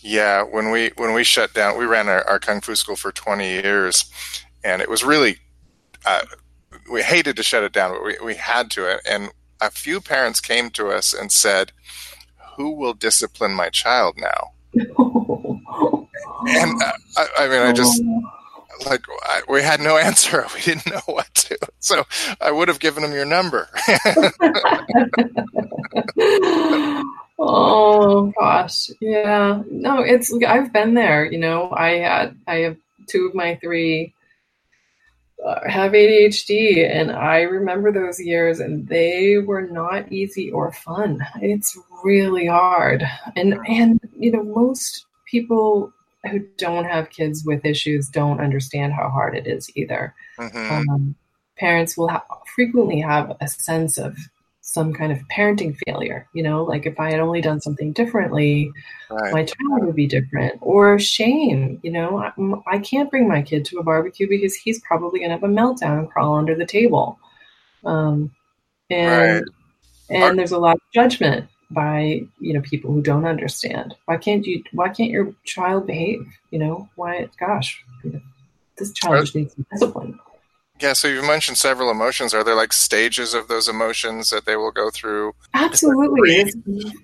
[0.00, 3.10] Yeah, when we when we shut down, we ran our, our kung fu school for
[3.10, 4.10] twenty years,
[4.62, 5.38] and it was really
[6.06, 6.22] uh,
[6.90, 8.98] we hated to shut it down, but we, we had to.
[9.08, 9.30] And
[9.60, 11.72] a few parents came to us and said,
[12.56, 14.92] "Who will discipline my child now?" and
[16.82, 18.02] uh, I, I, mean, I just
[18.86, 20.46] like I, we had no answer.
[20.54, 21.58] We didn't know what to.
[21.80, 22.04] So
[22.40, 23.68] I would have given them your number.
[27.38, 29.62] Oh gosh, yeah.
[29.70, 31.30] No, it's I've been there.
[31.30, 34.14] You know, I had I have two of my three
[35.44, 41.24] uh, have ADHD, and I remember those years, and they were not easy or fun.
[41.40, 43.04] It's really hard,
[43.36, 45.92] and and you know most people
[46.28, 50.14] who don't have kids with issues don't understand how hard it is either.
[50.38, 50.90] Mm-hmm.
[50.90, 51.14] Um,
[51.56, 52.24] parents will ha-
[52.54, 54.16] frequently have a sense of
[54.70, 56.28] some kind of parenting failure.
[56.34, 58.70] You know, like if I had only done something differently,
[59.08, 59.32] right.
[59.32, 60.58] my child would be different.
[60.60, 61.80] Or shame.
[61.82, 62.32] You know, I,
[62.74, 65.46] I, can't bring my kid to a barbecue because he's probably going to have a
[65.46, 67.18] meltdown and crawl under the table.
[67.82, 68.30] Um,
[68.90, 69.44] and right.
[70.10, 74.46] and there's a lot of judgment by you know people who don't understand why can't
[74.46, 77.84] you why can't your child behave you know why gosh
[78.78, 80.18] this child just needs some discipline
[80.80, 82.32] Yeah, so you mentioned several emotions.
[82.32, 85.34] Are there like stages of those emotions that they will go through?
[85.54, 86.36] Absolutely.
[86.36, 86.56] It's,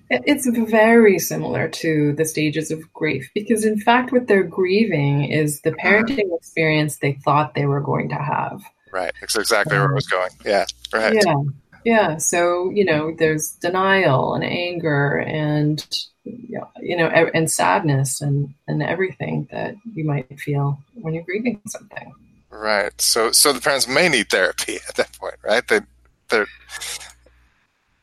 [0.09, 5.61] it's very similar to the stages of grief because, in fact, what they're grieving is
[5.61, 5.87] the uh-huh.
[5.87, 8.63] parenting experience they thought they were going to have.
[8.93, 9.11] Right.
[9.19, 10.31] That's exactly where I was going.
[10.45, 10.65] Yeah.
[10.93, 11.15] Right.
[11.15, 11.35] Yeah.
[11.83, 12.17] Yeah.
[12.17, 15.85] So, you know, there's denial and anger and,
[16.23, 22.13] you know, and sadness and, and everything that you might feel when you're grieving something.
[22.55, 22.99] Right.
[23.01, 25.67] So so the parents may need therapy at that point, right?
[25.67, 25.81] They
[26.29, 26.47] they're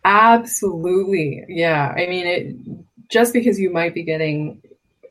[0.05, 1.45] Absolutely.
[1.49, 1.95] Yeah.
[1.97, 2.57] I mean it
[3.11, 4.63] just because you might be getting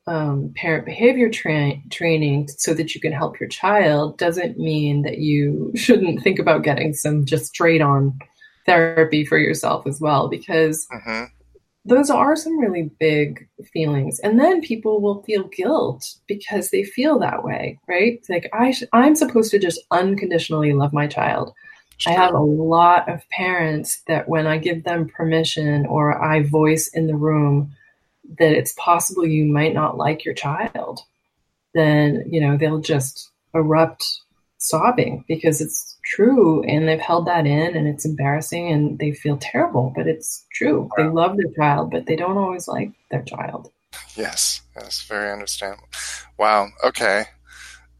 [0.07, 5.19] um, parent behavior tra- training so that you can help your child doesn't mean that
[5.19, 8.17] you shouldn't think about getting some just straight on
[8.65, 11.25] therapy for yourself as well because mm-hmm
[11.83, 14.19] those are some really big feelings.
[14.19, 18.13] And then people will feel guilt because they feel that way right?
[18.13, 21.53] It's like i sh- i'm supposed to just unconditionally love my child.
[21.97, 22.13] Sure.
[22.13, 26.87] i have a lot of parents that when i give them permission or i voice
[26.87, 27.71] in the room
[28.39, 31.01] that it's possible you might not like your child
[31.75, 34.03] then you know they'll just erupt
[34.57, 39.37] sobbing because it's true and they've held that in and it's embarrassing and they feel
[39.37, 40.81] terrible, but it's true.
[40.81, 40.89] Wow.
[40.97, 43.71] They love their child, but they don't always like their child.
[44.15, 45.87] Yes, that's very understandable.
[46.37, 46.69] Wow.
[46.83, 47.25] Okay.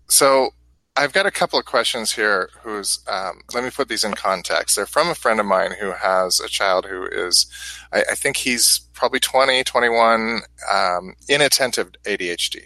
[0.09, 0.49] So
[0.95, 2.49] I've got a couple of questions here.
[2.63, 4.75] Who's um, let me put these in context.
[4.75, 7.45] They're from a friend of mine who has a child who is,
[7.93, 10.41] I, I think he's probably 20, 21,
[10.71, 12.65] um, inattentive ADHD.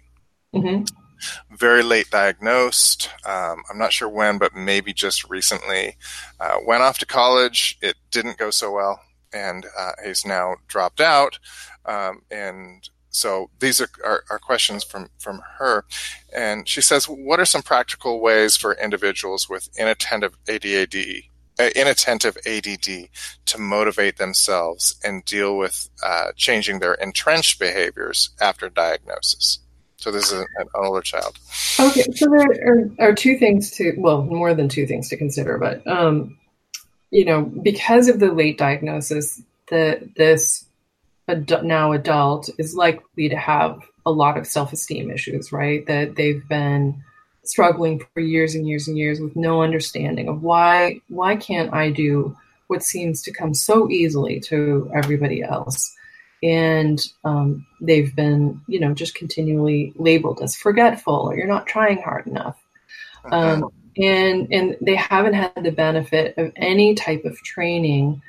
[0.55, 0.85] Mm-hmm
[1.51, 3.09] very late diagnosed.
[3.25, 5.97] Um, I'm not sure when, but maybe just recently.
[6.39, 7.77] Uh, went off to college.
[7.81, 8.99] It didn't go so well,
[9.33, 11.39] and uh, he's now dropped out.
[11.85, 15.85] Um, and so these are, are, are, questions from, from her.
[16.35, 21.29] And she says, What are some practical ways for individuals with inattentive ADAD?
[21.57, 23.07] Uh, inattentive ADD
[23.45, 29.59] to motivate themselves and deal with uh, changing their entrenched behaviors after diagnosis.
[30.05, 31.35] So this is an older child.
[31.79, 35.57] Okay, so there are, are, two things to well, more than two things to consider,
[35.57, 36.37] but um,
[37.09, 40.63] you know, because of the late diagnosis, the this
[41.27, 45.83] ad- now adult is likely to have a lot of self-esteem issues, right?
[45.87, 47.03] That they've been
[47.43, 51.89] struggling for years and years and years with no understanding of why why can't I
[51.89, 52.37] do
[52.67, 55.95] what seems to come so easily to everybody else
[56.43, 62.01] and um, they've been you know just continually labeled as forgetful or you're not trying
[62.01, 62.57] hard enough.
[63.31, 68.21] Um, and and they haven't had the benefit of any type of training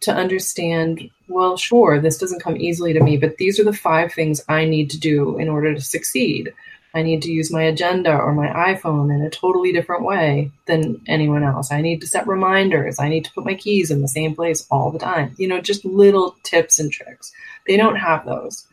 [0.00, 4.12] to understand well sure this doesn't come easily to me but these are the five
[4.12, 6.52] things i need to do in order to succeed.
[6.94, 11.00] I need to use my agenda or my iphone in a totally different way than
[11.06, 11.72] anyone else.
[11.72, 12.98] I need to set reminders.
[12.98, 15.34] I need to put my keys in the same place all the time.
[15.38, 17.32] You know just little tips and tricks
[17.66, 18.66] they don't have those.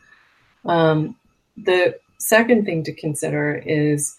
[0.64, 1.16] Um,
[1.56, 4.16] the second thing to consider is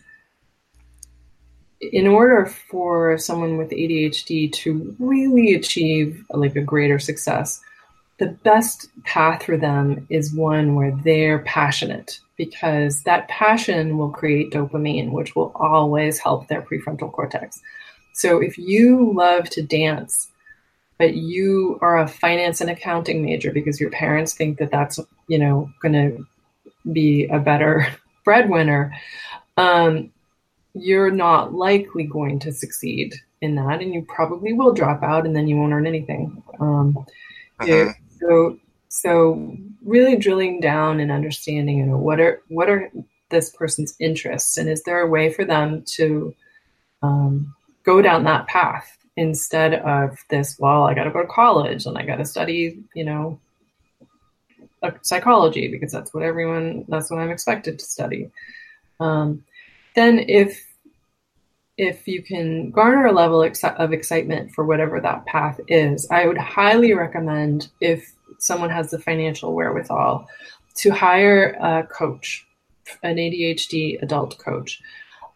[1.80, 7.60] in order for someone with ADHD to really achieve like a greater success,
[8.20, 14.52] the best path for them is one where they're passionate because that passion will create
[14.52, 17.62] dopamine, which will always help their prefrontal cortex.
[18.14, 20.31] So if you love to dance
[21.02, 25.40] but you are a finance and accounting major because your parents think that that's you
[25.40, 26.24] know going to
[26.94, 27.88] be a better
[28.24, 28.94] breadwinner.
[29.58, 30.12] Um,
[30.76, 35.36] you're not likely going to succeed in that and you probably will drop out and
[35.36, 36.44] then you won't earn anything.
[36.60, 36.96] Um,
[37.60, 37.94] uh-huh.
[38.20, 42.92] so so really drilling down and understanding you know what are what are
[43.32, 46.36] this person's interests and is there a way for them to
[47.02, 51.86] um, go down that path instead of this, well, I got to go to college
[51.86, 53.40] and I got to study, you know,
[55.02, 58.32] psychology because that's what everyone, that's what I'm expected to study.
[59.00, 59.44] Um,
[59.96, 60.66] then if
[61.78, 66.38] if you can garner a level of excitement for whatever that path is, I would
[66.38, 70.28] highly recommend if someone has the financial wherewithal
[70.76, 72.46] to hire a coach,
[73.04, 74.80] an ADHD adult coach.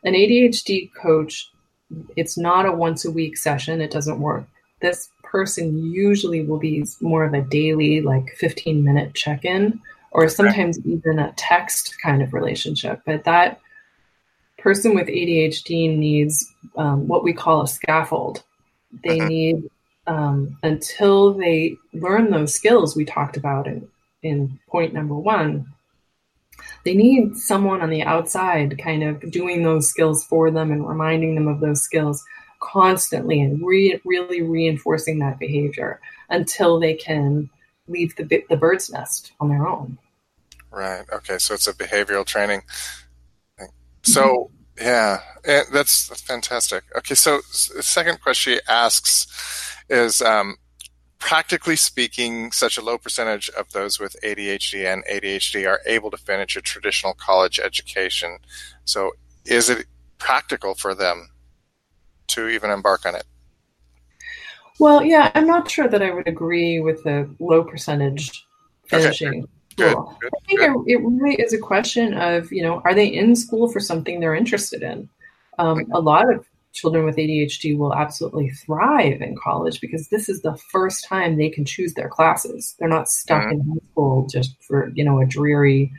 [0.04, 1.50] An ADHD coach
[2.16, 3.82] it's not a once a week session.
[3.82, 4.46] It doesn't work.
[4.82, 9.80] This person usually will be more of a daily, like 15 minute check in,
[10.12, 13.02] or sometimes even a text kind of relationship.
[13.06, 13.60] But that
[14.58, 18.44] person with ADHD needs um, what we call a scaffold.
[19.04, 19.30] They uh-huh.
[19.30, 19.70] need,
[20.08, 23.88] um, until they learn those skills we talked about in,
[24.24, 25.68] in point number one,
[26.84, 31.36] they need someone on the outside kind of doing those skills for them and reminding
[31.36, 32.24] them of those skills
[32.60, 36.00] constantly and re- really reinforcing that behavior
[36.30, 37.50] until they can
[37.88, 39.98] leave the, the bird's nest on their own.
[40.72, 41.06] Right.
[41.14, 41.38] Okay.
[41.38, 42.64] So it's a behavioral training.
[44.04, 44.86] So mm-hmm.
[44.86, 46.84] yeah, eh, that's, that's fantastic.
[46.98, 47.16] Okay.
[47.16, 47.38] So
[47.76, 49.28] the second question she asks
[49.90, 50.56] is, um,
[51.20, 56.18] practically speaking, such a low percentage of those with ADHD and ADHD are able to
[56.18, 58.38] finish a traditional college education.
[58.86, 59.12] So
[59.46, 59.86] is it
[60.18, 61.30] practical for them
[62.28, 63.26] to even embark on it?
[64.80, 68.46] Well, yeah, I'm not sure that I would agree with the low percentage
[68.88, 69.44] finishing.
[69.44, 69.48] Okay.
[69.78, 73.08] Good, good, I think it, it, really is a question of, you know, are they
[73.08, 75.10] in school for something they're interested in?
[75.60, 76.46] Um, a lot of
[76.76, 81.50] children with ADHD will absolutely thrive in college because this is the first time they
[81.50, 82.76] can choose their classes.
[82.78, 83.52] They're not stuck mm-hmm.
[83.54, 85.92] in high school just for, you know, a dreary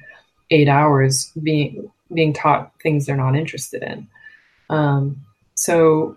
[0.51, 4.07] eight hours being being taught things they're not interested in.
[4.71, 5.25] Um,
[5.55, 6.17] so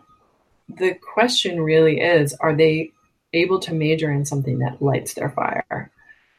[0.68, 2.91] the question really is are they
[3.34, 5.91] able to major in something that lights their fire?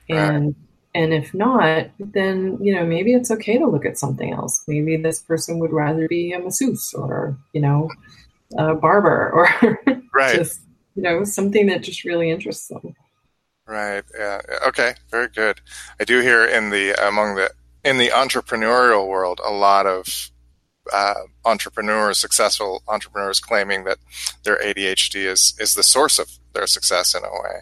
[0.08, 0.54] And
[0.94, 4.62] and if not, then you know maybe it's okay to look at something else.
[4.66, 7.88] Maybe this person would rather be a masseuse or you know
[8.56, 9.78] a barber or
[10.12, 10.36] right.
[10.36, 10.60] just
[10.94, 12.94] you know something that just really interests them.
[13.66, 14.02] Right.
[14.18, 14.40] Yeah.
[14.66, 14.94] Okay.
[15.10, 15.60] Very good.
[16.00, 17.50] I do hear in the among the
[17.84, 20.30] in the entrepreneurial world a lot of
[20.92, 21.14] uh,
[21.44, 23.98] entrepreneurs, successful entrepreneurs, claiming that
[24.44, 27.60] their ADHD is is the source of their success in a way.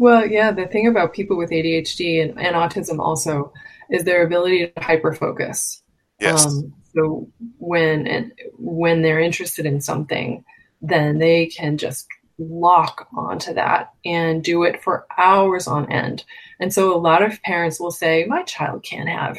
[0.00, 3.52] Well, yeah, the thing about people with ADHD and, and autism also
[3.90, 5.82] is their ability to hyper focus.
[6.18, 6.46] Yes.
[6.46, 7.28] Um, so
[7.58, 10.42] when and when they're interested in something,
[10.80, 16.24] then they can just lock onto that and do it for hours on end.
[16.60, 19.36] And so a lot of parents will say, "My child can't have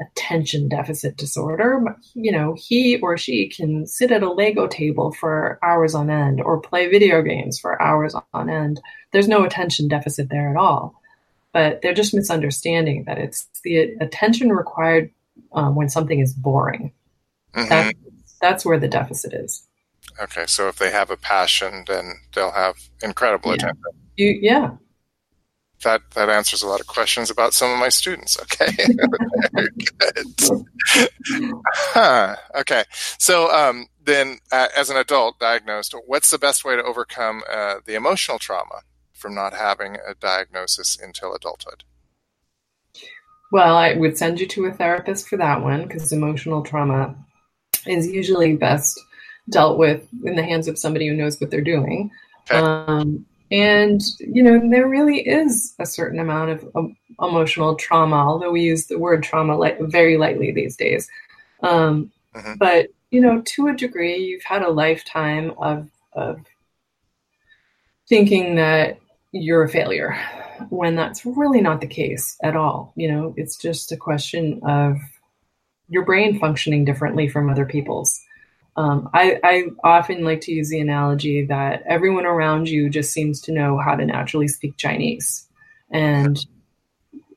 [0.00, 1.96] attention deficit disorder.
[2.14, 6.40] You know, he or she can sit at a Lego table for hours on end
[6.40, 8.80] or play video games for hours on end.
[9.12, 11.00] There's no attention deficit there at all.
[11.52, 15.10] But they're just misunderstanding that it's the attention required
[15.52, 16.92] um, when something is boring.
[17.54, 17.68] Mm-hmm.
[17.68, 17.94] That,
[18.40, 19.66] that's where the deficit is.
[20.20, 23.54] Okay, so if they have a passion, then they'll have incredible yeah.
[23.54, 23.82] attention.
[24.16, 24.70] You, yeah,
[25.82, 28.38] that that answers a lot of questions about some of my students.
[28.40, 28.72] Okay,
[29.54, 30.26] good.
[31.66, 32.36] huh.
[32.56, 32.84] Okay,
[33.18, 37.76] so um, then, uh, as an adult diagnosed, what's the best way to overcome uh,
[37.84, 41.84] the emotional trauma from not having a diagnosis until adulthood?
[43.52, 47.14] Well, I would send you to a therapist for that one because emotional trauma
[47.86, 49.00] is usually best
[49.50, 52.10] dealt with in the hands of somebody who knows what they're doing.
[52.50, 52.58] Okay.
[52.58, 58.50] Um, and, you know, there really is a certain amount of um, emotional trauma, although
[58.50, 61.08] we use the word trauma light, very lightly these days.
[61.62, 62.54] Um, mm-hmm.
[62.58, 66.40] But, you know, to a degree, you've had a lifetime of, of
[68.08, 68.98] thinking that
[69.30, 70.18] you're a failure
[70.70, 72.92] when that's really not the case at all.
[72.96, 74.98] You know, it's just a question of
[75.88, 78.20] your brain functioning differently from other people's.
[78.76, 83.40] Um, I, I, often like to use the analogy that everyone around you just seems
[83.42, 85.46] to know how to naturally speak Chinese.
[85.92, 86.44] And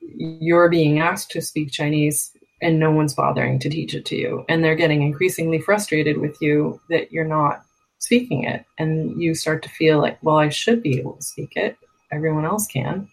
[0.02, 2.32] you're being asked to speak Chinese
[2.62, 4.46] and no one's bothering to teach it to you.
[4.50, 7.64] And they're getting increasingly frustrated with you that you're not
[8.00, 8.66] speaking it.
[8.80, 11.78] And you start to feel like, well, I should be able to speak it.
[12.12, 13.10] Everyone else can.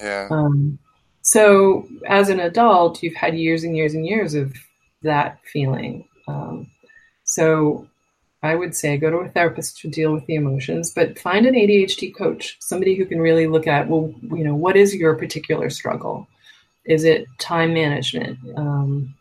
[0.00, 0.28] Yeah.
[0.30, 0.78] Um,
[1.22, 4.54] so as an adult, you've had years and years and years of
[5.02, 6.08] that feeling.
[6.28, 6.70] Um,
[7.26, 7.86] so
[8.42, 11.54] I would say go to a therapist to deal with the emotions, but find an
[11.54, 15.68] ADHD coach, somebody who can really look at, well, you know, what is your particular
[15.68, 16.26] struggle?
[16.84, 18.38] Is it time management?
[18.56, 19.14] Um,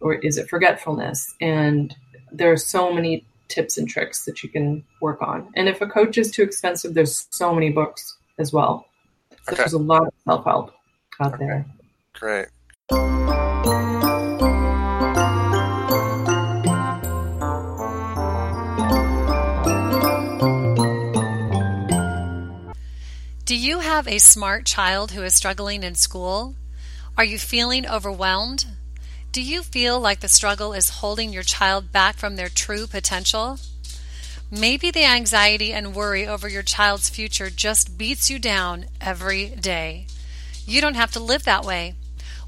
[0.00, 1.34] or is it forgetfulness?
[1.40, 1.94] And
[2.30, 5.48] there are so many tips and tricks that you can work on.
[5.56, 8.86] And if a coach is too expensive, there's so many books as well.
[9.30, 9.56] So okay.
[9.56, 10.72] there's a lot of self help
[11.20, 11.46] out okay.
[11.46, 11.66] there.
[12.12, 13.45] Great.
[23.56, 26.56] Do you have a smart child who is struggling in school?
[27.16, 28.66] Are you feeling overwhelmed?
[29.32, 33.58] Do you feel like the struggle is holding your child back from their true potential?
[34.50, 40.06] Maybe the anxiety and worry over your child's future just beats you down every day.
[40.66, 41.94] You don't have to live that way.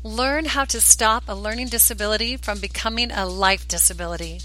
[0.02, 4.42] Learn how to stop a learning disability from becoming a life disability.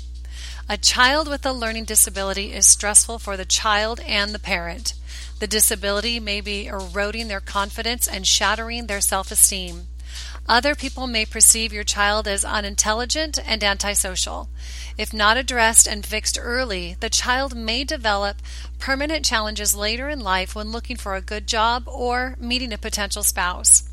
[0.69, 4.93] A child with a learning disability is stressful for the child and the parent.
[5.43, 9.89] The disability may be eroding their confidence and shattering their self esteem.
[10.47, 14.47] Other people may perceive your child as unintelligent and antisocial.
[14.97, 18.37] If not addressed and fixed early, the child may develop
[18.79, 23.21] permanent challenges later in life when looking for a good job or meeting a potential
[23.21, 23.83] spouse.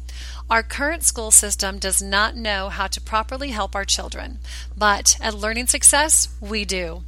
[0.49, 4.39] Our current school system does not know how to properly help our children,
[4.77, 7.03] but at Learning Success, we do.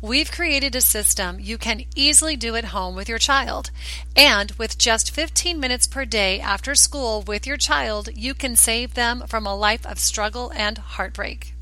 [0.00, 3.70] We've created a system you can easily do at home with your child.
[4.14, 8.94] And with just 15 minutes per day after school with your child, you can save
[8.94, 11.54] them from a life of struggle and heartbreak.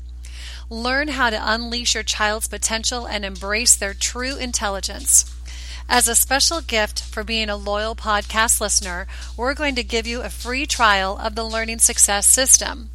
[0.69, 5.25] Learn how to unleash your child's potential and embrace their true intelligence.
[5.89, 9.05] As a special gift for being a loyal podcast listener,
[9.35, 12.89] we're going to give you a free trial of the Learning Success System.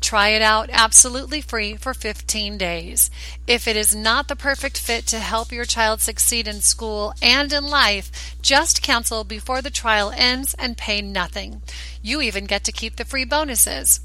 [0.00, 3.10] Try it out absolutely free for 15 days.
[3.46, 7.52] If it is not the perfect fit to help your child succeed in school and
[7.52, 11.62] in life, just cancel before the trial ends and pay nothing.
[12.02, 14.00] You even get to keep the free bonuses.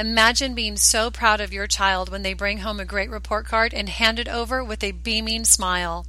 [0.00, 3.74] Imagine being so proud of your child when they bring home a great report card
[3.74, 6.06] and hand it over with a beaming smile.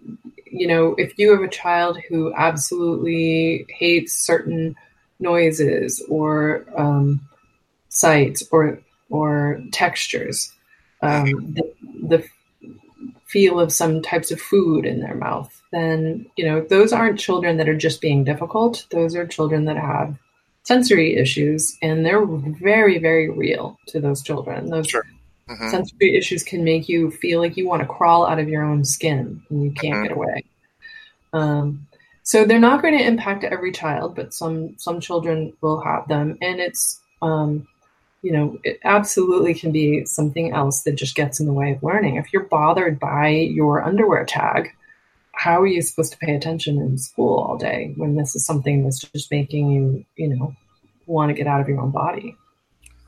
[0.59, 4.74] you know, if you have a child who absolutely hates certain
[5.18, 7.20] noises or um,
[7.88, 10.52] sights or or textures,
[11.02, 11.72] um, the,
[12.09, 12.24] the
[13.26, 17.57] feel of some types of food in their mouth, then you know those aren't children
[17.57, 18.86] that are just being difficult.
[18.90, 20.18] Those are children that have
[20.62, 24.68] sensory issues, and they're very, very real to those children.
[24.68, 25.04] Those sure.
[25.49, 25.70] Mm-hmm.
[25.70, 28.84] sensory issues can make you feel like you want to crawl out of your own
[28.84, 30.03] skin and you can't mm-hmm.
[30.05, 30.44] get away.
[31.32, 31.86] Um,
[32.26, 36.36] so they're not going to impact every child, but some some children will have them,
[36.42, 37.68] and it's um,
[38.22, 41.84] you know it absolutely can be something else that just gets in the way of
[41.84, 42.16] learning.
[42.16, 44.74] If you're bothered by your underwear tag,
[45.34, 48.82] how are you supposed to pay attention in school all day when this is something
[48.82, 50.53] that's just making you you know
[51.07, 52.36] want to get out of your own body?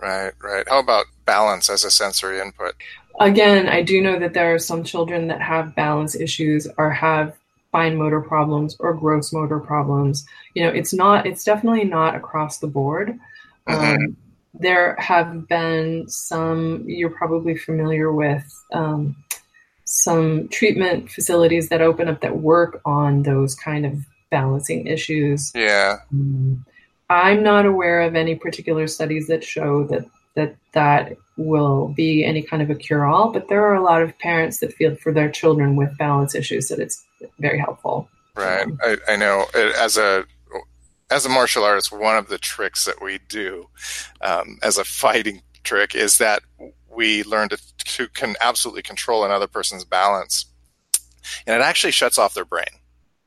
[0.01, 0.69] Right, right.
[0.69, 2.75] How about balance as a sensory input?
[3.21, 7.37] Again, I do know that there are some children that have balance issues or have
[7.73, 10.25] fine motor problems or gross motor problems.
[10.55, 13.19] You know, it's not, it's definitely not across the board.
[13.69, 14.05] Mm-hmm.
[14.05, 14.17] Um,
[14.55, 19.17] there have been some, you're probably familiar with um,
[19.85, 23.99] some treatment facilities that open up that work on those kind of
[24.31, 25.53] balancing issues.
[25.55, 25.97] Yeah.
[26.13, 26.65] Um,
[27.11, 30.05] I'm not aware of any particular studies that show that
[30.35, 34.03] that that will be any kind of a cure all, but there are a lot
[34.03, 37.05] of parents that feel for their children with balance issues that it's
[37.39, 38.09] very helpful.
[38.37, 38.67] Right.
[38.83, 40.25] I, I know as a
[41.11, 43.69] as a martial artist, one of the tricks that we do
[44.21, 46.43] um, as a fighting trick is that
[46.89, 50.45] we learn to, to can absolutely control another person's balance,
[51.47, 52.78] and it actually shuts off their brain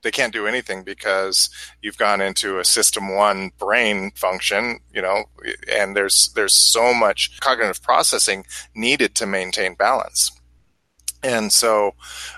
[0.03, 1.49] they can't do anything because
[1.81, 5.25] you've gone into a system one brain function, you know,
[5.71, 8.45] and there's there's so much cognitive processing
[8.75, 10.31] needed to maintain balance.
[11.23, 11.93] And so,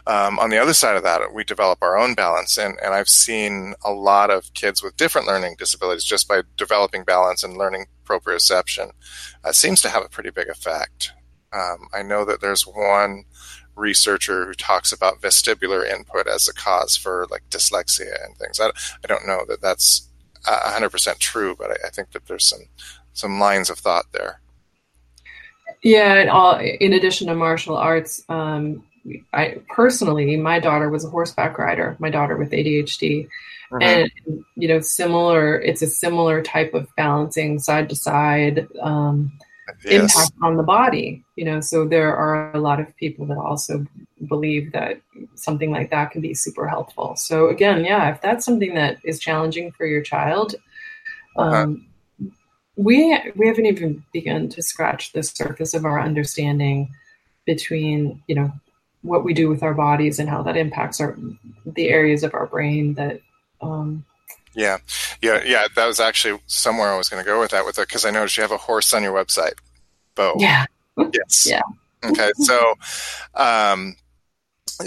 [0.07, 2.57] um, on the other side of that, we develop our own balance.
[2.57, 7.05] And, and I've seen a lot of kids with different learning disabilities just by developing
[7.05, 8.91] balance and learning proprioception
[9.45, 11.14] uh, seems to have a pretty big effect.
[11.54, 13.26] Um, I know that there's one
[13.76, 18.60] researcher who talks about vestibular input as a cause for like dyslexia and things.
[18.60, 20.10] I, I don't know that that's
[20.45, 22.68] 100% true, but I, I think that there's some
[23.14, 24.41] some lines of thought there.
[25.84, 28.84] Yeah, and all, in addition to martial arts, um,
[29.34, 31.95] I personally, my daughter was a horseback rider.
[31.99, 33.28] My daughter with ADHD,
[33.72, 33.80] uh-huh.
[33.82, 34.12] and
[34.56, 35.60] you know, similar.
[35.60, 39.32] It's a similar type of balancing side to side um,
[39.86, 40.16] yes.
[40.16, 41.24] impact on the body.
[41.36, 43.86] You know, so there are a lot of people that also
[44.28, 45.01] believe that
[45.36, 47.16] something like that can be super helpful.
[47.16, 50.55] So again, yeah, if that's something that is challenging for your child.
[51.36, 51.64] Uh-huh.
[51.64, 51.88] Um,
[52.76, 56.89] we we haven't even begun to scratch the surface of our understanding
[57.45, 58.51] between you know
[59.01, 61.18] what we do with our bodies and how that impacts our
[61.66, 63.20] the areas of our brain that
[63.61, 64.05] um,
[64.56, 64.78] yeah
[65.22, 67.88] yeah yeah that was actually somewhere i was going to go with that with it
[67.88, 69.54] because i noticed you have a horse on your website
[70.16, 70.66] bo yeah
[71.14, 71.62] yes yeah
[72.06, 72.74] okay so
[73.36, 73.95] um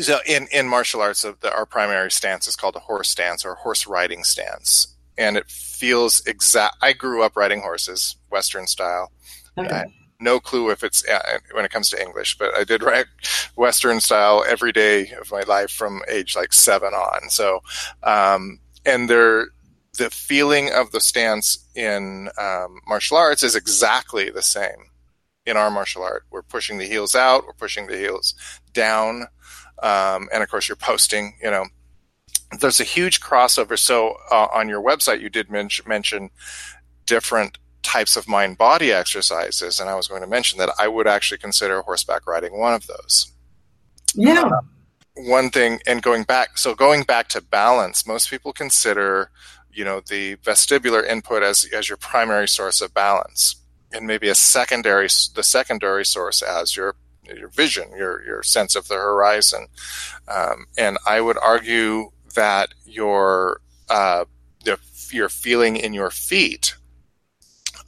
[0.01, 3.55] so in in martial arts the, our primary stance is called a horse stance or
[3.55, 6.77] horse riding stance and it feels exact.
[6.83, 9.12] I grew up riding horses, Western style.
[9.59, 9.85] Okay.
[10.21, 13.07] no clue if it's uh, when it comes to English, but I did ride
[13.57, 17.31] Western style every day of my life from age like seven on.
[17.31, 17.61] So,
[18.03, 19.49] um, and there,
[19.97, 24.90] the feeling of the stance in um, martial arts is exactly the same
[25.44, 26.24] in our martial art.
[26.30, 28.34] We're pushing the heels out, we're pushing the heels
[28.72, 29.26] down,
[29.82, 31.36] um, and of course you're posting.
[31.42, 31.66] You know,
[32.61, 33.78] there's a huge crossover.
[33.78, 36.30] So uh, on your website, you did men- mention
[37.07, 41.07] different types of mind body exercises, and I was going to mention that I would
[41.07, 43.32] actually consider horseback riding one of those.
[44.14, 44.51] Yeah.
[45.14, 49.30] One thing, and going back, so going back to balance, most people consider,
[49.77, 53.57] you know, the vestibular input as as your primary source of balance,
[53.93, 58.89] and maybe a secondary, the secondary source as your your vision, your your sense of
[58.89, 59.66] the horizon.
[60.29, 63.61] Um, and I would argue that your
[63.91, 64.24] uh,
[64.64, 64.79] the,
[65.12, 66.74] your feeling in your feet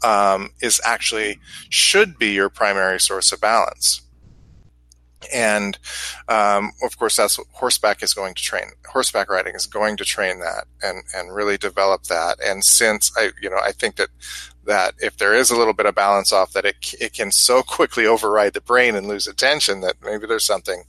[0.05, 1.39] um, is actually
[1.71, 4.03] should be your primary source of balance.
[5.35, 5.79] And
[6.29, 8.71] um, of course, that's horseback is going to train.
[8.87, 12.39] Horseback riding is going to train that and and really develop that.
[12.45, 14.09] And since I, you know, I think that
[14.65, 17.63] that if there is a little bit of balance off, that it it can so
[17.63, 20.85] quickly override the brain and lose attention that maybe there's something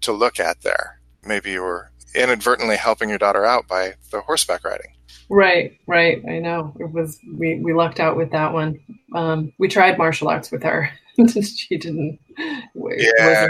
[0.00, 1.00] to look at there.
[1.24, 4.92] Maybe you were inadvertently helping your daughter out by the horseback riding.
[5.30, 6.22] Right, right.
[6.26, 8.80] I know it was we we lucked out with that one.
[9.14, 10.90] Um, we tried martial arts with her.
[11.42, 12.18] she didn't.
[12.74, 13.48] Yeah,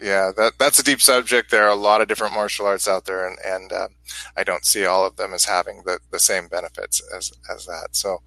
[0.00, 0.32] yeah.
[0.36, 1.50] That that's a deep subject.
[1.50, 3.88] There are a lot of different martial arts out there, and and uh,
[4.36, 7.88] I don't see all of them as having the, the same benefits as as that.
[7.92, 8.22] So.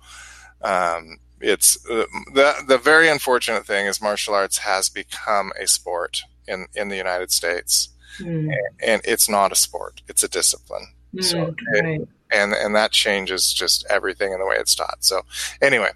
[0.62, 6.24] Um, it's uh, the the very unfortunate thing is martial arts has become a sport
[6.48, 8.54] in in the United States mm.
[8.82, 10.88] and, it's not a sport; it's a discipline.
[11.16, 12.08] Mm, so, right.
[12.32, 15.04] and and that changes just everything in the way it's taught.
[15.04, 15.22] So,
[15.62, 15.92] anyway,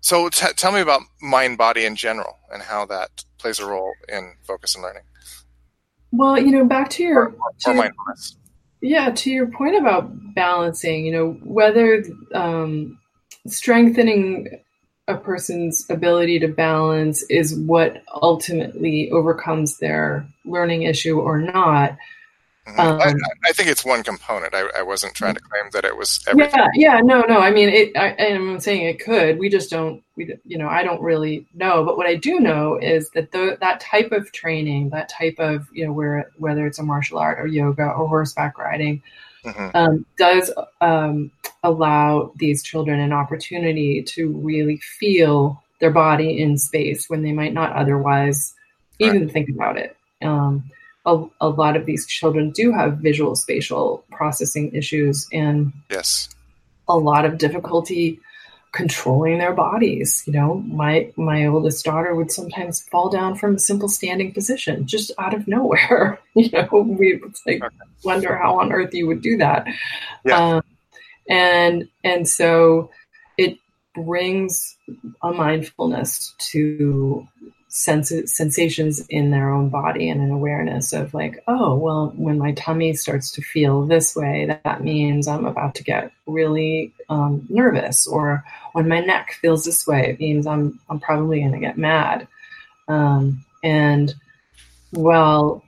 [0.00, 3.92] so t- tell me about mind body in general and how that plays a role
[4.08, 5.02] in focus and learning.
[6.12, 7.92] Well, you know, back to your, or, to your
[8.80, 12.98] yeah, to your point about balancing, you know, whether um,
[13.46, 14.48] strengthening
[15.08, 21.96] a person's ability to balance is what ultimately overcomes their learning issue or not.
[22.66, 23.14] Um, I,
[23.44, 24.52] I, think it's one component.
[24.52, 26.58] I, I, wasn't trying to claim that it was everything.
[26.74, 27.38] Yeah, yeah, no, no.
[27.38, 29.38] I mean, it, I, am saying it could.
[29.38, 30.02] We just don't.
[30.16, 31.84] We, you know, I don't really know.
[31.84, 35.68] But what I do know is that the, that type of training, that type of,
[35.72, 39.00] you know, where whether it's a martial art or yoga or horseback riding,
[39.44, 39.76] mm-hmm.
[39.76, 41.30] um, does um,
[41.62, 47.54] allow these children an opportunity to really feel their body in space when they might
[47.54, 48.54] not otherwise
[48.98, 49.32] even right.
[49.32, 49.96] think about it.
[50.20, 50.64] Um,
[51.06, 56.28] a, a, lot of these children do have visual spatial processing issues and yes,
[56.88, 58.20] a lot of difficulty
[58.72, 60.22] controlling their bodies.
[60.26, 64.86] You know, my my oldest daughter would sometimes fall down from a simple standing position
[64.86, 66.18] just out of nowhere.
[66.34, 67.62] you know, we like
[68.04, 69.66] wonder how on earth you would do that.
[70.24, 70.56] Yeah.
[70.56, 70.62] Um,
[71.28, 72.90] and and so
[73.38, 73.58] it
[73.94, 74.76] brings
[75.22, 77.26] a mindfulness to
[77.76, 82.94] sensations in their own body and an awareness of like oh well when my tummy
[82.94, 88.06] starts to feel this way that, that means i'm about to get really um, nervous.
[88.06, 91.78] Or when my neck feels this way it means i'm i'm probably going to get
[91.78, 92.26] mad.
[92.88, 94.14] Um, and
[94.92, 95.62] well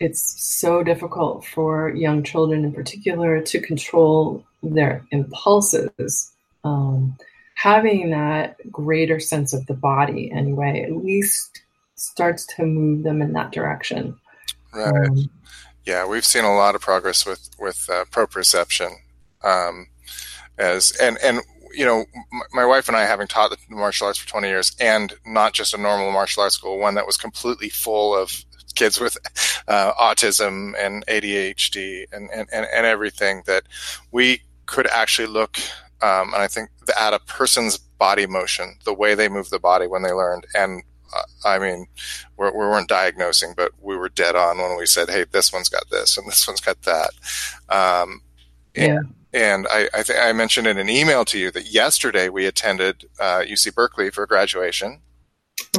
[0.00, 6.32] it's so difficult for young children in particular to control their impulses
[6.64, 7.16] um,
[7.58, 11.62] having that greater sense of the body anyway at least
[11.96, 14.16] starts to move them in that direction.
[14.72, 15.08] Right.
[15.08, 15.30] Um,
[15.88, 18.90] yeah we've seen a lot of progress with with uh, proprioception
[19.42, 19.86] um,
[20.58, 21.40] as and and
[21.72, 22.04] you know
[22.52, 25.74] my wife and i having taught the martial arts for 20 years and not just
[25.74, 28.44] a normal martial arts school one that was completely full of
[28.74, 29.16] kids with
[29.68, 33.64] uh, autism and ADHD and, and, and, and, everything that
[34.12, 35.58] we could actually look,
[36.00, 39.86] um, and I think at a person's body motion, the way they move the body
[39.86, 40.46] when they learned.
[40.54, 40.82] And
[41.14, 41.86] uh, I mean,
[42.36, 45.68] we're, we weren't diagnosing, but we were dead on when we said, hey, this one's
[45.68, 47.10] got this and this one's got that.
[47.68, 48.22] Um,
[48.74, 48.98] yeah.
[48.98, 52.46] And, and I, I think I mentioned in an email to you that yesterday we
[52.46, 55.00] attended uh, UC Berkeley for graduation.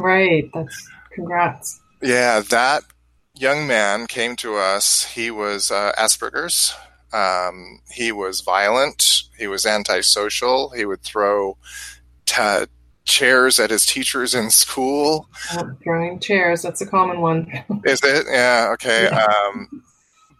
[0.00, 0.50] Right.
[0.52, 1.80] That's congrats.
[2.02, 2.84] Yeah, that
[3.34, 5.04] young man came to us.
[5.04, 6.74] He was uh, Asperger's.
[7.12, 9.24] Um, he was violent.
[9.38, 10.70] He was antisocial.
[10.70, 11.56] He would throw
[12.26, 12.66] t-
[13.04, 15.28] chairs at his teachers in school.
[15.52, 17.50] Oh, throwing chairs, that's a common one.
[17.84, 18.26] Is it?
[18.30, 19.08] Yeah, okay.
[19.08, 19.82] Um,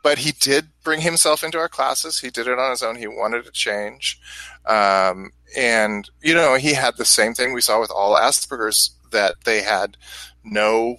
[0.03, 2.21] but he did bring himself into our classes.
[2.21, 2.97] He did it on his own.
[2.97, 4.21] He wanted to change.
[4.67, 9.35] Um, and, you know, he had the same thing we saw with all Asperger's that
[9.45, 9.97] they had
[10.45, 10.97] no,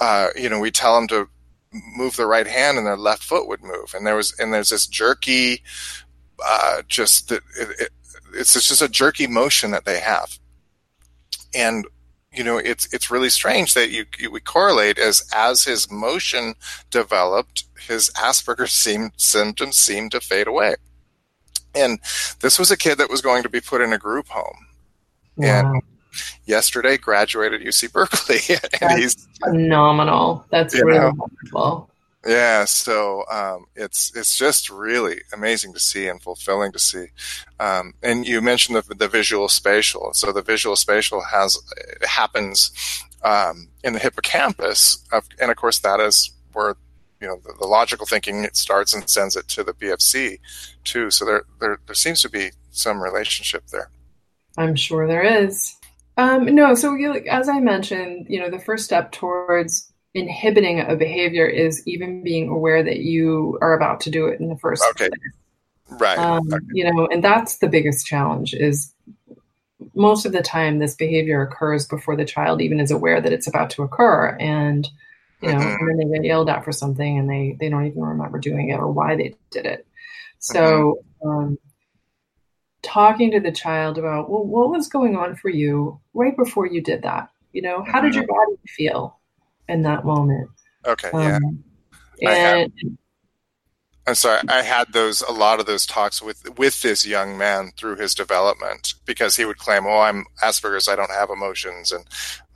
[0.00, 1.28] uh, you know, we tell them to
[1.72, 3.94] move their right hand and their left foot would move.
[3.94, 5.62] And there was, and there's this jerky,
[6.44, 7.90] uh, just, it, it,
[8.34, 10.38] it's just a jerky motion that they have.
[11.54, 11.86] And
[12.32, 16.54] you know it's it's really strange that you, you we correlate as as his motion
[16.90, 20.76] developed his asperger's seemed, symptoms seemed to fade away
[21.74, 21.98] and
[22.40, 24.66] this was a kid that was going to be put in a group home
[25.36, 25.72] wow.
[25.72, 25.82] and
[26.44, 31.90] yesterday graduated uc berkeley and that's he's phenomenal that's really know, wonderful
[32.26, 37.06] yeah, so um, it's it's just really amazing to see and fulfilling to see.
[37.58, 40.10] Um, and you mentioned the, the visual spatial.
[40.12, 41.58] So the visual spatial has
[42.06, 42.72] happens
[43.22, 46.76] um, in the hippocampus, of, and of course that is where
[47.22, 50.40] you know the, the, logical thinking it starts and sends it to the PFC
[50.84, 51.10] too.
[51.10, 53.90] So there there there seems to be some relationship there.
[54.58, 55.76] I'm sure there is.
[56.20, 60.94] Um, no, so you, as I mentioned, you know, the first step towards inhibiting a
[60.94, 64.84] behavior is even being aware that you are about to do it in the first
[64.90, 65.08] okay.
[65.08, 65.98] place.
[65.98, 66.18] Right.
[66.18, 66.62] Um, okay.
[66.74, 68.94] You know, and that's the biggest challenge is
[69.94, 73.46] most of the time this behavior occurs before the child even is aware that it's
[73.46, 74.36] about to occur.
[74.38, 74.86] And,
[75.40, 75.88] you know, mm-hmm.
[75.88, 78.68] and then they get yelled at for something and they, they don't even remember doing
[78.68, 79.86] it or why they did it.
[80.38, 81.28] So, mm-hmm.
[81.28, 81.58] um,
[82.82, 86.82] talking to the child about, well, what was going on for you right before you
[86.82, 87.28] did that?
[87.52, 88.32] You know, how did your mm-hmm.
[88.32, 89.20] body feel?
[89.70, 90.50] in that moment.
[90.86, 91.10] Okay.
[91.12, 91.36] Yeah.
[91.36, 91.64] Um,
[92.22, 92.98] and
[94.06, 94.40] I'm sorry.
[94.48, 98.14] I had those a lot of those talks with with this young man through his
[98.14, 100.88] development because he would claim, "Oh, I'm Asperger's.
[100.88, 102.04] I don't have emotions," and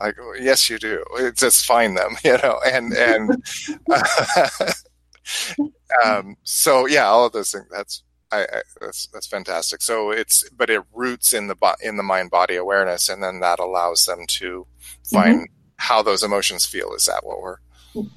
[0.01, 1.05] like, well, "Yes, you do.
[1.17, 2.61] It's just find them," you know.
[2.67, 3.43] And and
[6.05, 7.67] um, so yeah, all of those things.
[7.71, 8.03] That's
[8.39, 9.83] I, I, that's that's fantastic.
[9.83, 13.59] So it's but it roots in the in the mind body awareness, and then that
[13.59, 14.67] allows them to
[15.03, 16.95] find mm-hmm how those emotions feel.
[16.95, 17.57] Is that what we're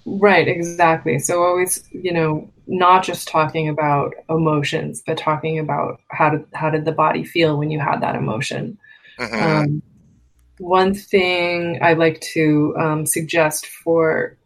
[0.06, 0.48] right?
[0.48, 1.20] Exactly.
[1.20, 6.70] So always, you know, not just talking about emotions, but talking about how did how
[6.70, 8.78] did the body feel when you had that emotion.
[9.20, 9.44] Mm-hmm.
[9.44, 9.84] Um,
[10.60, 14.38] one thing I like to um, suggest for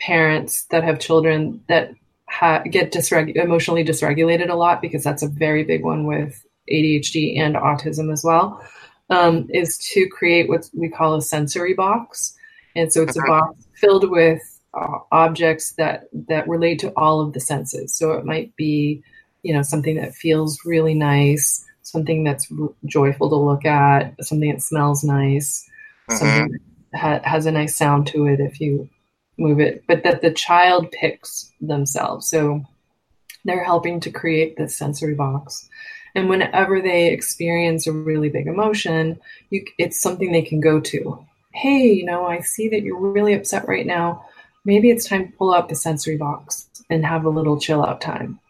[0.00, 1.92] parents that have children that
[2.38, 7.38] ha- get dysreg- emotionally dysregulated a lot, because that's a very big one with ADHD
[7.38, 8.62] and autism as well,
[9.10, 12.36] um, is to create what we call a sensory box.
[12.76, 14.40] And so it's a box filled with
[14.72, 17.92] uh, objects that, that relate to all of the senses.
[17.92, 19.02] So it might be,
[19.42, 24.52] you know, something that feels really nice, something that's r- joyful to look at, something
[24.52, 25.68] that smells nice,
[26.08, 26.18] mm-hmm.
[26.18, 26.58] something
[26.92, 28.88] that ha- has a nice sound to it if you
[29.38, 32.28] move it, but that the child picks themselves.
[32.28, 32.64] So
[33.44, 35.68] they're helping to create this sensory box.
[36.14, 39.20] And whenever they experience a really big emotion,
[39.50, 41.24] you, it's something they can go to.
[41.52, 44.24] Hey, you know, I see that you're really upset right now.
[44.64, 48.00] Maybe it's time to pull out the sensory box and have a little chill out
[48.00, 48.40] time.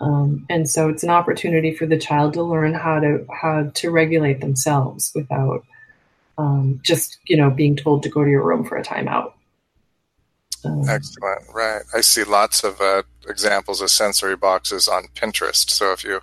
[0.00, 3.90] Um, and so it's an opportunity for the child to learn how to how to
[3.90, 5.64] regulate themselves without
[6.36, 9.32] um, just you know being told to go to your room for a timeout.
[10.64, 11.42] Um, Excellent.
[11.52, 11.82] Right.
[11.94, 15.70] I see lots of uh, examples of sensory boxes on Pinterest.
[15.70, 16.20] So if you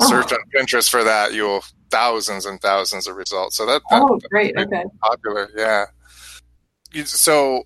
[0.00, 3.56] search on Pinterest for that, you'll thousands and thousands of results.
[3.56, 5.86] So that, that oh great, okay, popular, yeah.
[7.04, 7.64] So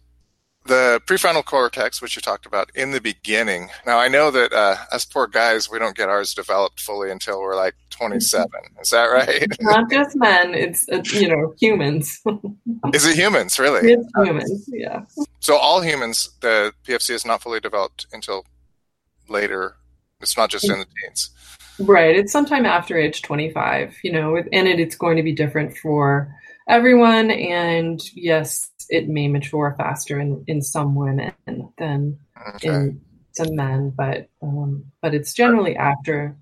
[0.64, 3.68] the prefrontal cortex, which you talked about in the beginning.
[3.86, 7.40] Now I know that uh, us poor guys, we don't get ours developed fully until
[7.40, 8.48] we're like 27.
[8.80, 9.46] Is that right?
[9.60, 12.20] Not just men; it's, it's you know humans.
[12.94, 13.92] is it humans really?
[13.92, 15.02] It's humans, yeah.
[15.40, 18.44] So all humans, the PFC is not fully developed until
[19.28, 19.76] later.
[20.20, 21.30] It's not just in the teens.
[21.78, 22.14] Right.
[22.14, 26.34] It's sometime after age 25, you know, and it, it's going to be different for
[26.68, 27.30] everyone.
[27.30, 31.32] And yes, it may mature faster in, in some women
[31.78, 32.18] than
[32.56, 32.68] okay.
[32.68, 33.00] in
[33.32, 36.36] some men, but um, but it's generally after.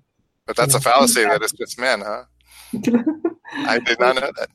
[0.45, 2.23] But that's you know, a fallacy that it's just men, huh?
[3.53, 4.49] I did not know that.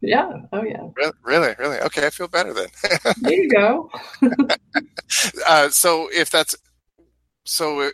[0.00, 0.30] Yeah.
[0.52, 0.88] Oh, yeah.
[1.24, 1.78] Really, really.
[1.78, 2.68] Okay, I feel better then.
[3.20, 3.90] there you go.
[5.48, 6.54] uh, so, if that's
[7.44, 7.90] so, uh,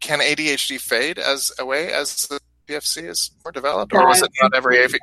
[0.00, 4.54] can ADHD fade as away as the PFC is more developed, or was it not
[4.54, 4.94] every AV?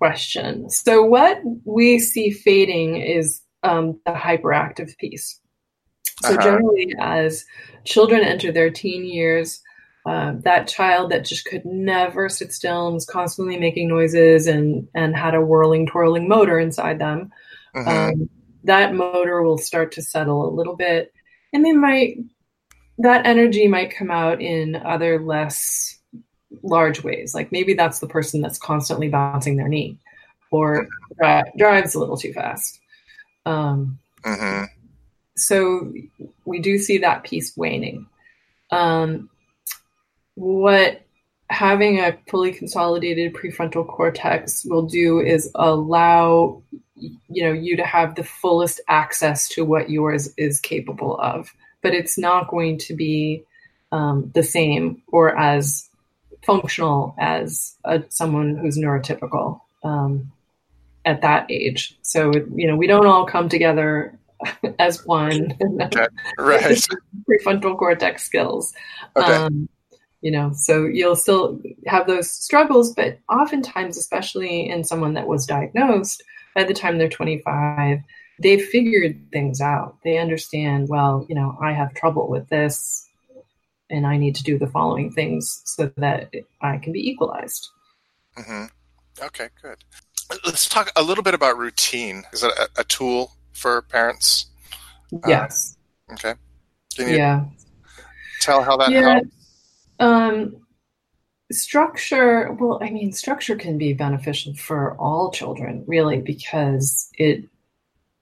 [0.00, 0.70] Question.
[0.70, 5.38] So, what we see fading is um, the hyperactive piece.
[6.22, 6.42] So, uh-huh.
[6.42, 7.44] generally, as
[7.84, 9.60] children enter their teen years,
[10.06, 14.88] uh, that child that just could never sit still and was constantly making noises and
[14.94, 17.30] and had a whirling twirling motor inside them
[17.76, 17.88] mm-hmm.
[17.88, 18.30] um,
[18.64, 21.12] that motor will start to settle a little bit
[21.52, 22.16] and they might
[22.96, 25.99] that energy might come out in other less
[26.62, 27.34] large ways.
[27.34, 29.98] Like maybe that's the person that's constantly bouncing their knee
[30.50, 30.88] or
[31.18, 32.80] dri- drives a little too fast.
[33.46, 34.64] Um, mm-hmm.
[35.36, 35.92] so
[36.44, 38.06] we do see that piece waning.
[38.70, 39.30] Um,
[40.34, 41.02] what
[41.48, 46.62] having a fully consolidated prefrontal cortex will do is allow
[46.94, 51.52] you know you to have the fullest access to what yours is capable of.
[51.82, 53.42] But it's not going to be
[53.90, 55.88] um, the same or as
[56.42, 60.30] functional as a, someone who's neurotypical um,
[61.04, 61.96] at that age.
[62.02, 64.18] So you know we don't all come together
[64.78, 65.56] as one.
[65.82, 66.06] Okay.
[66.38, 66.86] right.
[67.28, 68.72] Prefrontal cortex skills.
[69.16, 69.32] Okay.
[69.32, 69.68] Um,
[70.20, 75.46] you know so you'll still have those struggles but oftentimes especially in someone that was
[75.46, 76.22] diagnosed
[76.54, 77.98] by the time they're 25
[78.38, 79.96] they've figured things out.
[80.04, 83.08] They understand well you know i have trouble with this
[83.90, 86.30] and i need to do the following things so that
[86.62, 87.68] i can be equalized.
[88.36, 88.64] Mm-hmm.
[89.24, 89.76] okay good.
[90.46, 92.22] Let's talk a little bit about routine.
[92.32, 94.46] Is it a, a tool for parents?
[95.26, 95.76] Yes.
[96.08, 96.34] uh, okay.
[96.96, 97.44] Can you yeah.
[98.40, 99.14] tell how that yeah.
[99.14, 99.28] helps?
[99.98, 100.56] um,
[101.52, 107.44] structure, well, I mean, structure can be beneficial for all children, really, because it,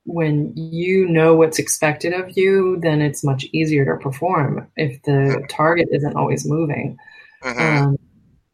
[0.08, 5.12] when you know what's expected of you, then it's much easier to perform if the
[5.12, 5.46] mm-hmm.
[5.46, 6.96] target isn't always moving.
[7.44, 7.86] Mm-hmm.
[7.88, 7.96] Um,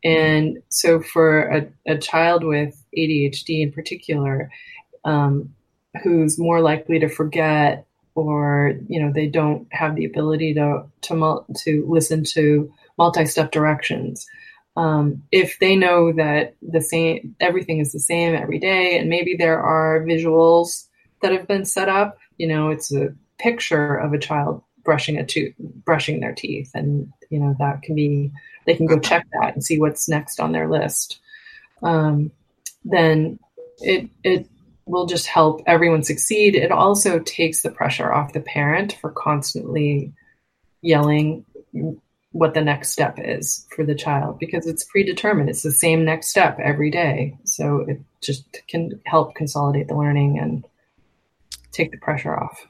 [0.02, 4.50] and so, for a, a, child with ADHD in particular,
[5.04, 5.54] um,
[6.02, 7.86] who's more likely to forget
[8.16, 14.26] or you know they don't have the ability to to to listen to multi-step directions.
[14.76, 19.36] Um, if they know that the same everything is the same every day, and maybe
[19.36, 20.86] there are visuals
[21.24, 25.24] that have been set up, you know, it's a picture of a child brushing a
[25.24, 28.30] tooth, brushing their teeth, and you know that can be
[28.66, 31.18] they can go check that and see what's next on their list.
[31.82, 32.30] Um,
[32.84, 33.38] then
[33.78, 34.46] it it
[34.84, 36.54] will just help everyone succeed.
[36.54, 40.12] It also takes the pressure off the parent for constantly
[40.82, 41.46] yelling
[42.32, 45.48] what the next step is for the child because it's predetermined.
[45.48, 47.38] It's the same next step every day.
[47.44, 50.66] So it just can help consolidate the learning and
[51.74, 52.66] take the pressure off.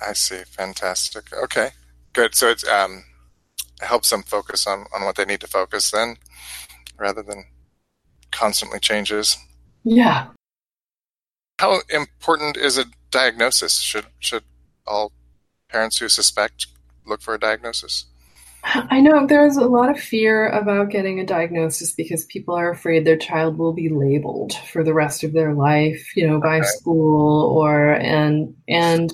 [0.00, 0.42] I see.
[0.44, 1.32] Fantastic.
[1.32, 1.70] Okay.
[2.12, 2.34] Good.
[2.34, 3.04] So it's um
[3.82, 6.16] it helps them focus on, on what they need to focus then
[6.96, 7.44] rather than
[8.30, 9.36] constantly changes.
[9.82, 10.28] Yeah.
[11.58, 13.80] How important is a diagnosis?
[13.80, 14.44] Should should
[14.86, 15.12] all
[15.68, 16.66] parents who suspect
[17.06, 18.06] look for a diagnosis?
[18.66, 23.04] I know there's a lot of fear about getting a diagnosis because people are afraid
[23.04, 26.66] their child will be labeled for the rest of their life, you know, by okay.
[26.66, 29.12] school or and and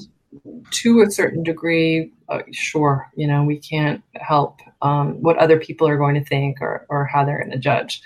[0.70, 5.88] to a certain degree, uh, sure, you know, we can't help um, what other people
[5.88, 8.00] are going to think or or how they're going to judge.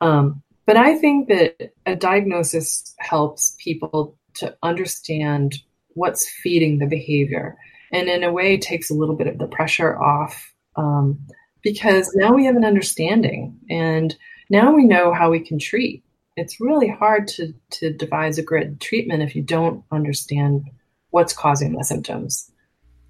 [0.00, 5.56] Um, but I think that a diagnosis helps people to understand
[5.94, 7.58] what's feeding the behavior
[7.92, 11.18] and in a way takes a little bit of the pressure off um,
[11.62, 14.16] because now we have an understanding and
[14.48, 16.02] now we know how we can treat.
[16.36, 20.64] It's really hard to, to devise a grid treatment if you don't understand
[21.10, 22.50] what's causing the symptoms.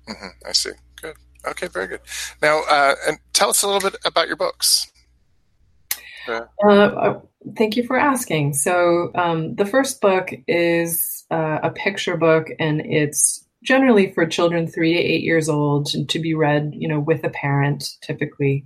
[0.08, 0.70] Mm-hmm, I see.
[1.00, 1.16] Good.
[1.46, 2.00] Okay, very good.
[2.42, 4.90] Now, uh, and tell us a little bit about your books.
[6.28, 7.20] Uh, uh,
[7.56, 8.54] thank you for asking.
[8.54, 14.66] So, um, the first book is uh, a picture book, and it's generally for children
[14.66, 18.64] three to eight years old to be read, you know, with a parent typically.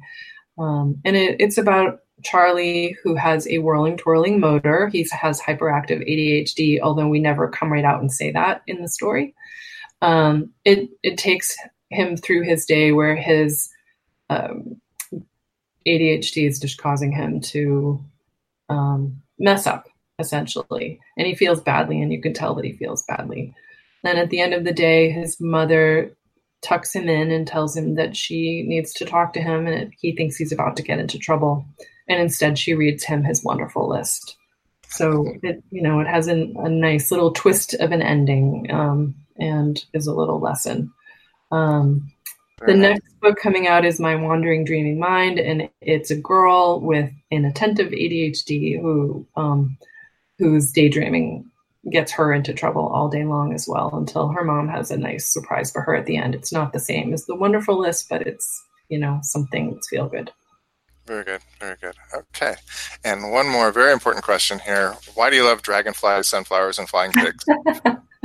[0.59, 4.88] Um, and it, it's about Charlie who has a whirling, twirling motor.
[4.88, 8.88] He has hyperactive ADHD, although we never come right out and say that in the
[8.88, 9.34] story.
[10.01, 11.57] Um, it it takes
[11.90, 13.68] him through his day where his
[14.30, 14.80] um,
[15.86, 18.05] ADHD is just causing him to
[18.68, 19.86] um, mess up
[20.18, 21.01] essentially.
[21.16, 23.55] And he feels badly, and you can tell that he feels badly.
[24.05, 26.15] Then at the end of the day, his mother
[26.61, 30.15] tucks him in and tells him that she needs to talk to him and he
[30.15, 31.67] thinks he's about to get into trouble.
[32.07, 34.37] And instead, she reads him his wonderful list.
[34.89, 39.15] So it, you know, it has an, a nice little twist of an ending um,
[39.39, 40.93] and is a little lesson.
[41.51, 42.13] Um,
[42.67, 47.11] the next book coming out is My Wandering Dreaming Mind, and it's a girl with
[47.31, 49.77] inattentive ADHD who um,
[50.39, 51.51] whose daydreaming
[51.91, 55.26] gets her into trouble all day long as well until her mom has a nice
[55.26, 56.35] surprise for her at the end.
[56.35, 60.09] It's not the same as the wonderful list, but it's you know something that's feel
[60.09, 60.32] good.
[61.07, 61.95] Very good, very good.
[62.14, 62.55] Okay,
[63.05, 67.12] and one more very important question here: Why do you love dragonflies, sunflowers, and flying
[67.12, 67.45] pigs?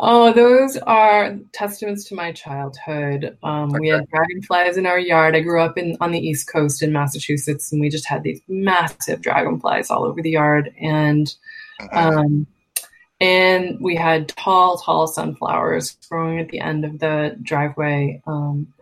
[0.00, 3.38] oh, those are testaments to my childhood.
[3.44, 3.78] Um, okay.
[3.78, 5.36] We had dragonflies in our yard.
[5.36, 8.40] I grew up in on the East Coast in Massachusetts, and we just had these
[8.48, 10.74] massive dragonflies all over the yard.
[10.80, 11.32] And.
[11.92, 12.46] Um,
[13.20, 18.22] and we had tall, tall sunflowers growing at the end of the driveway.
[18.26, 18.72] Um,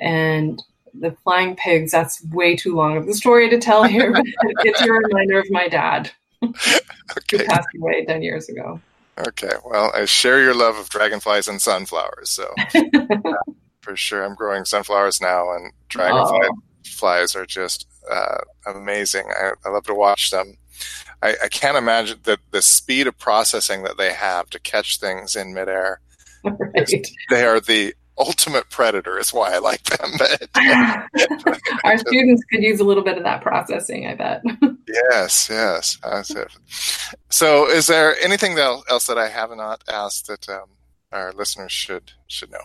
[0.00, 0.62] and
[0.94, 4.24] the flying pigs, that's way too long of a story to tell here, but
[4.64, 6.10] it's a reminder of my dad.
[6.42, 6.62] okay.
[7.30, 8.80] Who passed away 10 years ago.
[9.16, 12.52] Okay, well, I share your love of dragonflies and sunflowers, so
[13.80, 17.40] for sure, I'm growing sunflowers now, and dragonflies oh.
[17.40, 19.26] are just uh, amazing.
[19.30, 20.56] I, I, love to watch them.
[21.22, 25.36] I, I can't imagine the the speed of processing that they have to catch things
[25.36, 26.00] in midair.
[26.44, 27.06] Right.
[27.30, 30.12] They are the ultimate predator is why I like them.
[31.84, 34.42] Our students could use a little bit of that processing, I bet.
[34.88, 35.98] yes, yes.
[37.30, 40.68] So, is there anything else that I have not asked that um,
[41.12, 42.64] our listeners should should know?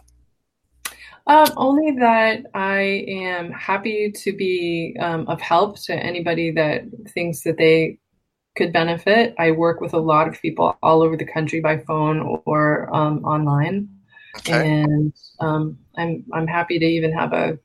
[1.30, 7.44] Um, only that I am happy to be um, of help to anybody that thinks
[7.44, 8.00] that they
[8.56, 9.36] could benefit.
[9.38, 13.24] I work with a lot of people all over the country by phone or um,
[13.26, 13.90] online.
[14.38, 14.82] Okay.
[14.82, 17.60] And um, I'm I'm happy to even have a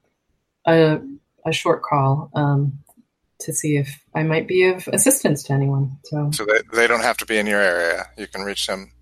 [0.67, 1.01] a,
[1.47, 2.81] a short call um,
[3.41, 5.97] to see if I might be of assistance to anyone.
[6.05, 8.05] So, so they, they don't have to be in your area.
[8.19, 8.93] You can reach them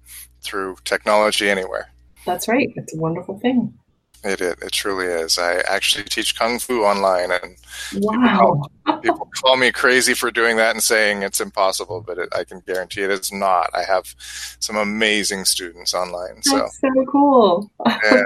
[0.41, 1.91] through technology anywhere.
[2.25, 2.73] That's right.
[2.77, 3.77] It's a wonderful thing.
[4.25, 5.37] It, it, it truly is.
[5.37, 7.57] I actually teach kung fu online, and
[7.95, 8.21] wow.
[8.23, 12.29] people, call, people call me crazy for doing that and saying it's impossible, but it,
[12.33, 13.71] I can guarantee it is not.
[13.75, 14.15] I have
[14.61, 16.37] some amazing students online.
[16.37, 17.71] That's so, so cool.
[17.87, 18.23] yeah,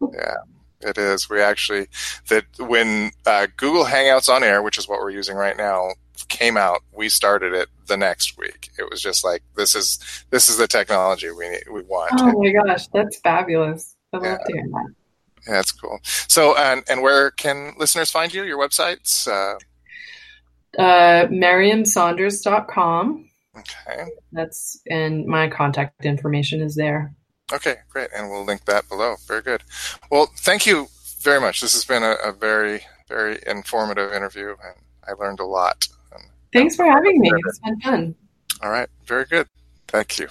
[0.00, 0.36] yeah,
[0.80, 1.28] it is.
[1.28, 1.88] We actually
[2.28, 5.90] that when uh, Google Hangouts on Air, which is what we're using right now,
[6.28, 8.70] came out, we started it the next week.
[8.78, 9.98] It was just like this is
[10.30, 12.12] this is the technology we need, we want.
[12.18, 13.94] Oh my gosh, that's fabulous!
[14.12, 14.38] I love yeah.
[14.38, 14.94] to hear that.
[15.46, 15.98] Yeah, that's cool.
[16.28, 18.44] So, and and where can listeners find you?
[18.44, 19.28] Your websites?
[19.28, 19.58] Uh,
[20.80, 23.28] uh, MerriamSaunders.com.
[23.56, 24.10] Okay.
[24.32, 27.14] That's and my contact information is there.
[27.52, 29.16] Okay, great, and we'll link that below.
[29.28, 29.62] Very good.
[30.10, 30.88] Well, thank you
[31.20, 31.60] very much.
[31.60, 34.76] This has been a, a very, very informative interview, and
[35.06, 35.86] I learned a lot.
[36.54, 37.32] Thanks for having me.
[37.34, 38.14] It's been fun.
[38.62, 39.48] All right, very good.
[39.88, 40.28] Thank you.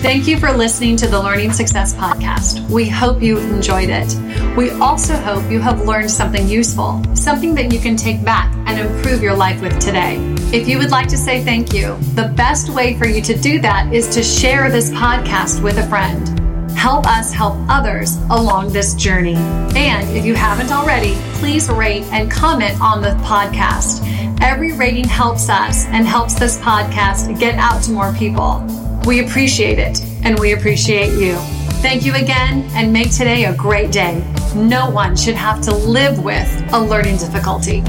[0.00, 2.66] Thank you for listening to the Learning Success Podcast.
[2.70, 4.16] We hope you enjoyed it.
[4.56, 8.80] We also hope you have learned something useful, something that you can take back and
[8.80, 10.16] improve your life with today.
[10.54, 13.60] If you would like to say thank you, the best way for you to do
[13.60, 16.39] that is to share this podcast with a friend.
[16.76, 19.36] Help us help others along this journey.
[19.76, 24.06] And if you haven't already, please rate and comment on the podcast.
[24.40, 28.64] Every rating helps us and helps this podcast get out to more people.
[29.06, 31.36] We appreciate it and we appreciate you.
[31.82, 34.24] Thank you again and make today a great day.
[34.54, 37.82] No one should have to live with a learning difficulty.